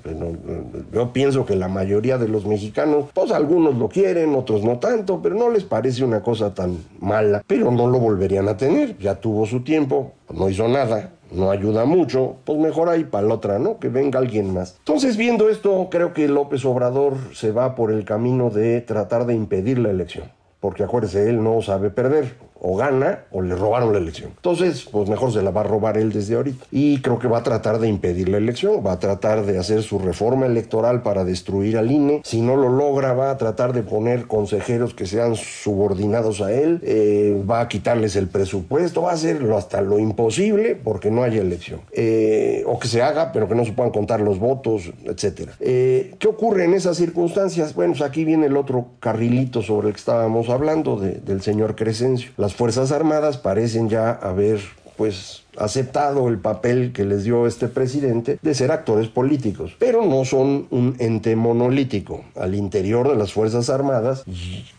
yo 0.93 1.13
pienso 1.13 1.45
que 1.45 1.57
la 1.57 1.69
mayoría 1.69 2.17
de 2.17 2.29
los 2.29 2.47
mexicanos, 2.47 3.07
pues 3.13 3.33
algunos 3.33 3.77
lo 3.77 3.89
quieren, 3.89 4.35
otros 4.37 4.63
no 4.63 4.79
tanto, 4.79 5.21
pero 5.21 5.35
no 5.35 5.51
les 5.51 5.65
parece 5.65 6.05
una 6.05 6.23
cosa 6.23 6.55
tan 6.55 6.79
mala, 7.01 7.43
pero 7.47 7.73
no 7.73 7.89
lo 7.89 7.99
volverían 7.99 8.49
a 8.49 8.57
tener. 8.57 8.97
Ya 8.99 9.17
tuvo 9.17 9.47
su 9.47 9.65
tiempo, 9.65 10.13
no 10.33 10.49
hizo 10.49 10.69
nada, 10.69 11.11
no 11.31 11.51
ayuda 11.51 11.85
mucho, 11.85 12.37
pues 12.45 12.59
mejor 12.59 12.89
ahí 12.89 13.05
para 13.05 13.27
la 13.27 13.35
otra, 13.35 13.59
¿no? 13.59 13.79
Que 13.79 13.89
venga 13.89 14.19
alguien 14.19 14.53
más. 14.55 14.77
Entonces, 14.79 15.17
viendo 15.17 15.49
esto, 15.49 15.89
creo 15.91 16.13
que 16.13 16.29
López 16.29 16.65
Obrador 16.65 17.15
se 17.33 17.53
va 17.53 17.75
por 17.75 17.91
el 17.91 18.05
camino 18.05 18.51
de 18.51 18.81
tratar 18.81 19.27
de 19.27 19.35
impedir 19.35 19.79
la 19.79 19.91
elección. 19.91 20.31
Porque 20.61 20.85
acuérdese, 20.85 21.29
él 21.29 21.43
no 21.43 21.61
sabe 21.63 21.91
perder 21.91 22.35
o 22.61 22.77
gana 22.77 23.25
o 23.31 23.43
le 23.43 23.55
robaron 23.55 23.93
la 23.93 23.99
elección. 23.99 24.31
Entonces, 24.37 24.87
pues 24.91 25.09
mejor 25.09 25.33
se 25.33 25.43
la 25.43 25.51
va 25.51 25.61
a 25.63 25.65
robar 25.65 25.99
él 25.99 26.13
desde 26.13 26.37
ahorita. 26.37 26.67
Y 26.71 27.01
creo 27.01 27.19
que 27.19 27.29
va 27.29 27.39
a 27.39 27.43
tratar 27.43 27.79
de 27.79 27.89
impedir 27.89 28.29
la 28.29 28.39
elección, 28.39 28.85
va 28.85 28.93
a 28.93 28.99
tratar 28.99 29.45
de 29.45 29.59
hacer 29.59 29.83
su 29.83 29.99
reforma 29.99 30.47
electoral 30.47 31.03
para 31.03 31.25
destruir 31.25 31.77
al 31.77 31.91
INE. 31.91 32.23
Si 32.25 32.41
no 32.41 32.57
lo 32.57 32.69
logra, 32.69 33.13
va 33.15 33.31
a 33.31 33.37
tratar 33.37 33.73
de 33.73 33.83
poner 33.83 34.27
consejeros 34.27 34.95
que 34.95 35.07
sean 35.07 35.37
subordinados 35.37 36.41
a 36.41 36.53
él, 36.53 36.81
eh, 36.83 37.43
va 37.49 37.61
a 37.61 37.69
quitarles 37.69 38.17
el 38.17 38.29
presupuesto, 38.29 39.03
va 39.03 39.11
a 39.11 39.15
hacerlo 39.15 39.57
hasta 39.57 39.81
lo 39.81 39.99
imposible 39.99 40.77
porque 40.77 41.11
no 41.11 41.23
haya 41.23 41.41
elección. 41.41 41.81
Eh, 41.93 42.65
o 42.67 42.79
que 42.79 42.89
se 42.89 43.03
haga, 43.03 43.33
pero 43.33 43.49
que 43.49 43.55
no 43.55 43.65
se 43.65 43.73
puedan 43.73 43.93
contar 43.93 44.21
los 44.21 44.39
votos, 44.39 44.93
etc. 45.05 45.51
Eh, 45.61 46.15
¿Qué 46.19 46.29
ocurre 46.29 46.65
en 46.65 46.75
esas 46.75 46.97
circunstancias? 46.97 47.75
Bueno, 47.75 47.93
pues 47.93 48.03
aquí 48.03 48.25
viene 48.25 48.47
el 48.47 48.57
otro 48.57 48.87
carrilito 49.01 49.63
sobre 49.63 49.89
el 49.89 49.95
que 49.95 50.01
estábamos 50.01 50.49
hablando 50.49 50.97
del 50.97 51.43
señor 51.43 51.77
Crescencio 51.77 52.31
las 52.47 52.55
Fuerzas 52.55 52.93
Armadas 52.93 53.39
parecen 53.39 53.89
ya 53.89 54.13
haber 54.13 54.61
pues 54.97 55.43
aceptado 55.59 56.29
el 56.29 56.39
papel 56.39 56.93
que 56.93 57.05
les 57.05 57.25
dio 57.25 57.49
este 57.49 57.67
presidente 57.67 58.39
de 58.41 58.55
ser 58.55 58.71
actores 58.71 59.09
políticos, 59.09 59.75
pero 59.81 60.07
no 60.07 60.25
son 60.25 60.69
un 60.71 60.95
ente 61.01 61.35
monolítico. 61.35 62.25
Al 62.37 62.55
interior 62.55 63.09
de 63.09 63.17
las 63.17 63.33
Fuerzas 63.33 63.69
Armadas, 63.69 64.23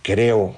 creo 0.02 0.56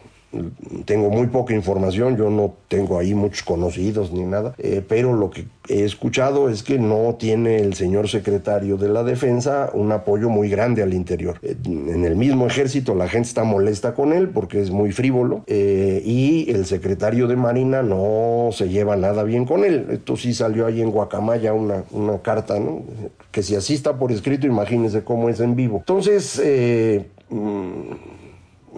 tengo 0.86 1.10
muy 1.10 1.28
poca 1.28 1.54
información, 1.54 2.16
yo 2.16 2.30
no 2.30 2.54
tengo 2.68 3.00
ahí 3.00 3.16
muchos 3.16 3.44
conocidos 3.44 4.12
ni 4.12 4.24
nada, 4.24 4.54
eh, 4.60 4.84
pero 4.88 5.14
lo 5.14 5.32
que 5.32 5.46
he 5.68 5.84
escuchado 5.84 6.50
es 6.50 6.62
que 6.62 6.78
no 6.78 7.16
tiene 7.16 7.58
el 7.58 7.74
señor 7.74 8.10
secretario 8.10 8.78
de 8.78 8.90
la 8.90 9.04
defensa 9.04 9.72
un 9.74 9.92
apoyo 9.92 10.30
muy 10.30 10.50
grande 10.50 10.84
al 10.84 10.94
interior. 10.94 11.40
Eh, 11.42 11.56
en 11.66 12.06
el 12.06 12.16
mismo 12.16 12.46
ejército 12.46 12.94
la 12.94 13.08
gente 13.08 13.28
está 13.28 13.44
molesta 13.44 13.96
con 13.96 14.14
él 14.14 14.30
porque 14.30 14.62
es 14.62 14.70
muy 14.70 14.92
frívolo 14.92 15.44
eh, 15.48 16.02
y 16.06 16.52
el 16.52 16.66
secretario 16.66 17.28
de 17.28 17.36
Marina 17.36 17.82
no 17.82 18.50
se 18.52 18.70
lleva 18.70 18.96
nada 18.96 19.24
bien 19.24 19.46
con 19.46 19.64
él. 19.64 19.88
Esto 19.90 20.16
sí 20.16 20.34
salió 20.34 20.68
ahí 20.68 20.82
en 20.82 20.92
Guacamaya 20.92 21.54
una, 21.54 21.84
una 21.92 22.20
carta, 22.22 22.60
¿no? 22.60 22.84
que 23.32 23.42
si 23.42 23.56
así 23.56 23.74
está 23.74 23.98
por 23.98 24.12
escrito, 24.12 24.46
imagínense 24.46 25.04
cómo 25.04 25.30
es 25.30 25.40
en 25.40 25.56
vivo. 25.56 25.78
Entonces, 25.78 26.42
mm, 27.30 28.19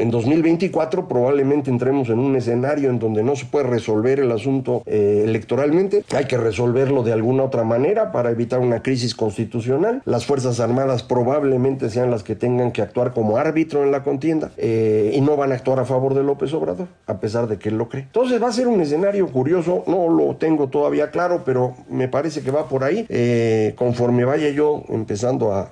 en 0.01 0.09
2024 0.09 1.07
probablemente 1.07 1.69
entremos 1.69 2.09
en 2.09 2.19
un 2.19 2.35
escenario 2.35 2.89
en 2.89 2.99
donde 2.99 3.23
no 3.23 3.35
se 3.35 3.45
puede 3.45 3.67
resolver 3.67 4.19
el 4.19 4.31
asunto 4.31 4.81
eh, 4.85 5.23
electoralmente. 5.25 6.03
Hay 6.15 6.25
que 6.25 6.37
resolverlo 6.37 7.03
de 7.03 7.13
alguna 7.13 7.43
otra 7.43 7.63
manera 7.63 8.11
para 8.11 8.31
evitar 8.31 8.59
una 8.59 8.81
crisis 8.81 9.13
constitucional. 9.13 10.01
Las 10.05 10.25
Fuerzas 10.25 10.59
Armadas 10.59 11.03
probablemente 11.03 11.89
sean 11.89 12.09
las 12.09 12.23
que 12.23 12.35
tengan 12.35 12.71
que 12.71 12.81
actuar 12.81 13.13
como 13.13 13.37
árbitro 13.37 13.83
en 13.83 13.91
la 13.91 14.03
contienda 14.03 14.51
eh, 14.57 15.11
y 15.13 15.21
no 15.21 15.37
van 15.37 15.51
a 15.51 15.55
actuar 15.55 15.79
a 15.79 15.85
favor 15.85 16.15
de 16.15 16.23
López 16.23 16.53
Obrador, 16.53 16.87
a 17.05 17.19
pesar 17.19 17.47
de 17.47 17.57
que 17.57 17.69
él 17.69 17.77
lo 17.77 17.87
cree. 17.87 18.03
Entonces 18.03 18.41
va 18.41 18.47
a 18.47 18.53
ser 18.53 18.67
un 18.67 18.81
escenario 18.81 19.27
curioso, 19.27 19.83
no 19.85 20.09
lo 20.09 20.35
tengo 20.35 20.67
todavía 20.67 21.11
claro, 21.11 21.43
pero 21.45 21.75
me 21.89 22.07
parece 22.07 22.41
que 22.41 22.51
va 22.51 22.67
por 22.67 22.83
ahí. 22.83 23.05
Eh, 23.09 23.73
conforme 23.77 24.25
vaya 24.25 24.49
yo 24.49 24.83
empezando 24.89 25.53
a 25.53 25.69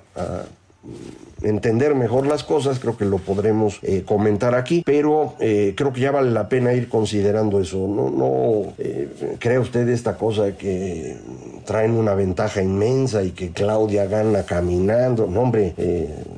entender 1.42 1.94
mejor 1.94 2.26
las 2.26 2.44
cosas, 2.44 2.78
creo 2.78 2.96
que 2.96 3.04
lo 3.04 3.18
podremos 3.18 3.78
eh, 3.82 4.02
comentar 4.04 4.54
aquí, 4.54 4.82
pero 4.84 5.34
eh, 5.40 5.74
creo 5.76 5.92
que 5.92 6.00
ya 6.00 6.10
vale 6.10 6.30
la 6.30 6.48
pena 6.48 6.72
ir 6.72 6.88
considerando 6.88 7.60
eso. 7.60 7.86
No, 7.88 8.10
no 8.10 8.72
eh, 8.78 9.36
cree 9.38 9.58
usted 9.58 9.88
esta 9.88 10.16
cosa 10.16 10.44
de 10.44 10.56
que 10.56 11.16
traen 11.64 11.92
una 11.92 12.14
ventaja 12.14 12.62
inmensa 12.62 13.22
y 13.22 13.30
que 13.30 13.50
Claudia 13.50 14.06
gana 14.06 14.44
caminando. 14.44 15.26
No, 15.26 15.40
hombre, 15.40 15.74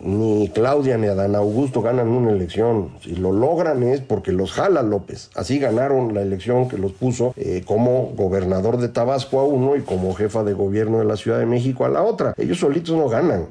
ni 0.03 0.49
Claudia 0.49 0.99
ni 0.99 1.07
Adán 1.07 1.35
Augusto 1.35 1.81
ganan 1.81 2.09
una 2.09 2.33
elección. 2.33 2.91
Si 3.03 3.15
lo 3.15 3.33
logran 3.33 3.83
es 3.83 4.01
porque 4.01 4.33
los 4.33 4.53
jala 4.53 4.83
López. 4.83 5.31
Así 5.35 5.59
ganaron 5.59 6.15
la 6.15 6.23
elección 6.23 6.69
que 6.69 6.77
los 6.77 6.93
puso 6.93 7.35
como 7.65 8.13
gobernador 8.15 8.79
de 8.79 8.89
Tabasco 8.89 9.41
a 9.41 9.45
uno 9.45 9.77
y 9.77 9.81
como 9.83 10.13
jefa 10.15 10.45
de 10.45 10.53
gobierno 10.53 10.99
de 10.99 11.05
la 11.05 11.17
Ciudad 11.17 11.39
de 11.39 11.47
México 11.47 11.85
a 11.85 11.89
la 11.89 12.03
otra. 12.03 12.35
Ellos 12.37 12.59
solitos 12.59 12.97
no 12.97 13.09
ganan. 13.09 13.47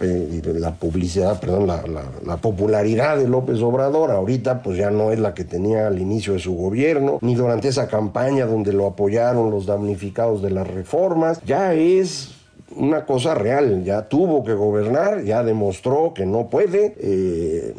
La 0.00 0.74
publicidad, 0.74 1.40
perdón, 1.40 1.66
la, 1.66 2.36
popularidad 2.38 3.18
de 3.18 3.28
López 3.28 3.60
Obrador 3.60 4.10
ahorita 4.10 4.62
pues 4.62 4.78
ya 4.78 4.90
no 4.90 5.12
es 5.12 5.18
la 5.18 5.34
que 5.34 5.44
tenía 5.44 5.86
al 5.86 6.00
inicio 6.00 6.32
de 6.32 6.38
su 6.38 6.54
gobierno, 6.54 7.18
ni 7.20 7.34
durante 7.34 7.68
esa 7.68 7.88
campaña 7.88 8.46
donde 8.46 8.72
lo 8.72 8.86
apoyaron 8.86 9.50
los 9.50 9.66
damnificados 9.66 10.42
de 10.42 10.50
las 10.50 10.66
reformas, 10.66 11.40
ya 11.44 11.74
es 11.74 12.40
una 12.76 13.04
cosa 13.04 13.34
real, 13.34 13.84
ya 13.84 14.08
tuvo 14.08 14.44
que 14.44 14.54
gobernar, 14.54 15.24
ya 15.24 15.42
demostró 15.42 16.14
que 16.14 16.26
no 16.26 16.48
puede. 16.48 16.94
Eh, 16.98 17.74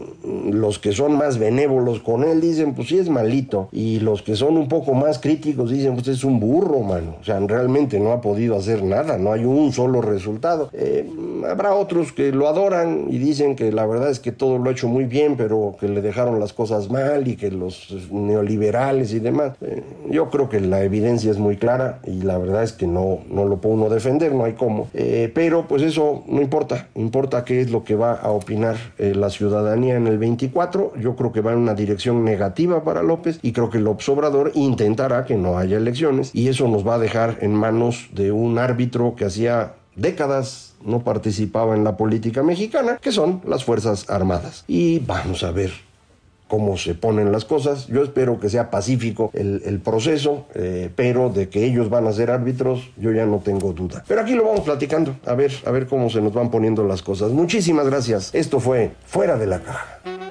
los 0.51 0.79
que 0.79 0.91
son 0.91 1.13
más 1.17 1.37
benévolos 1.37 2.01
con 2.01 2.23
él 2.23 2.41
dicen, 2.41 2.73
pues 2.73 2.89
sí 2.89 2.97
es 2.97 3.09
malito. 3.09 3.69
Y 3.71 3.99
los 3.99 4.21
que 4.21 4.35
son 4.35 4.57
un 4.57 4.67
poco 4.67 4.93
más 4.93 5.19
críticos 5.19 5.71
dicen, 5.71 5.95
pues 5.95 6.07
es 6.09 6.23
un 6.23 6.39
burro, 6.39 6.79
mano. 6.81 7.15
O 7.21 7.23
sea, 7.23 7.39
realmente 7.39 7.99
no 7.99 8.11
ha 8.11 8.21
podido 8.21 8.55
hacer 8.57 8.83
nada, 8.83 9.17
no 9.17 9.31
hay 9.31 9.45
un 9.45 9.71
solo 9.71 10.01
resultado. 10.01 10.69
Eh, 10.73 11.09
habrá 11.47 11.73
otros 11.75 12.11
que 12.11 12.31
lo 12.31 12.47
adoran 12.47 13.05
y 13.09 13.17
dicen 13.17 13.55
que 13.55 13.71
la 13.71 13.85
verdad 13.85 14.09
es 14.09 14.19
que 14.19 14.31
todo 14.31 14.57
lo 14.57 14.69
ha 14.69 14.73
hecho 14.73 14.87
muy 14.87 15.05
bien, 15.05 15.35
pero 15.37 15.75
que 15.79 15.87
le 15.87 16.01
dejaron 16.01 16.39
las 16.39 16.53
cosas 16.53 16.89
mal 16.89 17.27
y 17.27 17.35
que 17.35 17.51
los 17.51 17.93
neoliberales 18.11 19.13
y 19.13 19.19
demás. 19.19 19.53
Eh, 19.61 19.83
yo 20.09 20.29
creo 20.29 20.49
que 20.49 20.59
la 20.59 20.83
evidencia 20.83 21.31
es 21.31 21.37
muy 21.37 21.57
clara 21.57 21.99
y 22.05 22.21
la 22.21 22.37
verdad 22.37 22.63
es 22.63 22.73
que 22.73 22.87
no, 22.87 23.19
no 23.29 23.45
lo 23.45 23.57
puede 23.57 23.75
uno 23.75 23.89
defender, 23.89 24.33
no 24.33 24.43
hay 24.43 24.53
cómo. 24.53 24.89
Eh, 24.93 25.31
pero 25.33 25.67
pues 25.67 25.81
eso 25.81 26.23
no 26.27 26.41
importa, 26.41 26.89
importa 26.95 27.45
qué 27.45 27.61
es 27.61 27.71
lo 27.71 27.83
que 27.83 27.95
va 27.95 28.13
a 28.13 28.31
opinar 28.31 28.77
eh, 28.97 29.13
la 29.15 29.29
ciudadanía 29.29 29.95
en 29.95 30.07
el 30.07 30.17
24. 30.17 30.93
Yo 30.99 31.15
creo 31.15 31.31
que 31.31 31.41
va 31.41 31.53
en 31.53 31.59
una 31.59 31.73
dirección 31.73 32.23
negativa 32.23 32.83
para 32.83 33.03
López 33.03 33.39
y 33.41 33.51
creo 33.51 33.69
que 33.69 33.79
López 33.79 34.07
Obrador 34.09 34.51
intentará 34.55 35.25
que 35.25 35.35
no 35.35 35.57
haya 35.57 35.77
elecciones 35.77 36.31
y 36.33 36.47
eso 36.47 36.67
nos 36.67 36.87
va 36.87 36.95
a 36.95 36.99
dejar 36.99 37.37
en 37.41 37.53
manos 37.53 38.09
de 38.13 38.31
un 38.31 38.57
árbitro 38.57 39.15
que 39.15 39.25
hacía 39.25 39.73
décadas 39.95 40.70
no 40.85 41.03
participaba 41.03 41.75
en 41.75 41.83
la 41.83 41.97
política 41.97 42.43
mexicana, 42.43 42.97
que 43.01 43.11
son 43.11 43.41
las 43.45 43.63
Fuerzas 43.63 44.09
Armadas. 44.09 44.63
Y 44.67 44.99
vamos 44.99 45.43
a 45.43 45.51
ver 45.51 45.71
cómo 46.51 46.75
se 46.75 46.95
ponen 46.95 47.31
las 47.31 47.45
cosas. 47.45 47.87
Yo 47.87 48.03
espero 48.03 48.37
que 48.37 48.49
sea 48.49 48.69
pacífico 48.69 49.31
el, 49.33 49.79
proceso, 49.79 50.47
eh, 50.53 50.89
pero 50.93 51.29
de 51.29 51.47
que 51.47 51.63
ellos 51.63 51.89
van 51.89 52.07
a 52.07 52.11
ser 52.11 52.29
árbitros, 52.29 52.89
yo 52.97 53.13
ya 53.13 53.25
no 53.25 53.37
tengo 53.37 53.71
duda. 53.71 54.03
Pero 54.05 54.19
aquí 54.19 54.33
lo 54.33 54.43
vamos 54.43 54.59
platicando, 54.61 55.15
a 55.25 55.33
ver, 55.33 55.53
a 55.65 55.71
ver 55.71 55.87
cómo 55.87 56.09
se 56.09 56.19
nos 56.19 56.33
van 56.33 56.51
poniendo 56.51 56.83
las 56.83 57.01
cosas. 57.01 57.31
Muchísimas 57.31 57.85
gracias. 57.85 58.35
Esto 58.35 58.59
fue 58.59 58.91
Fuera 59.05 59.37
de 59.37 59.47
la 59.47 59.61
Caja. 59.61 60.30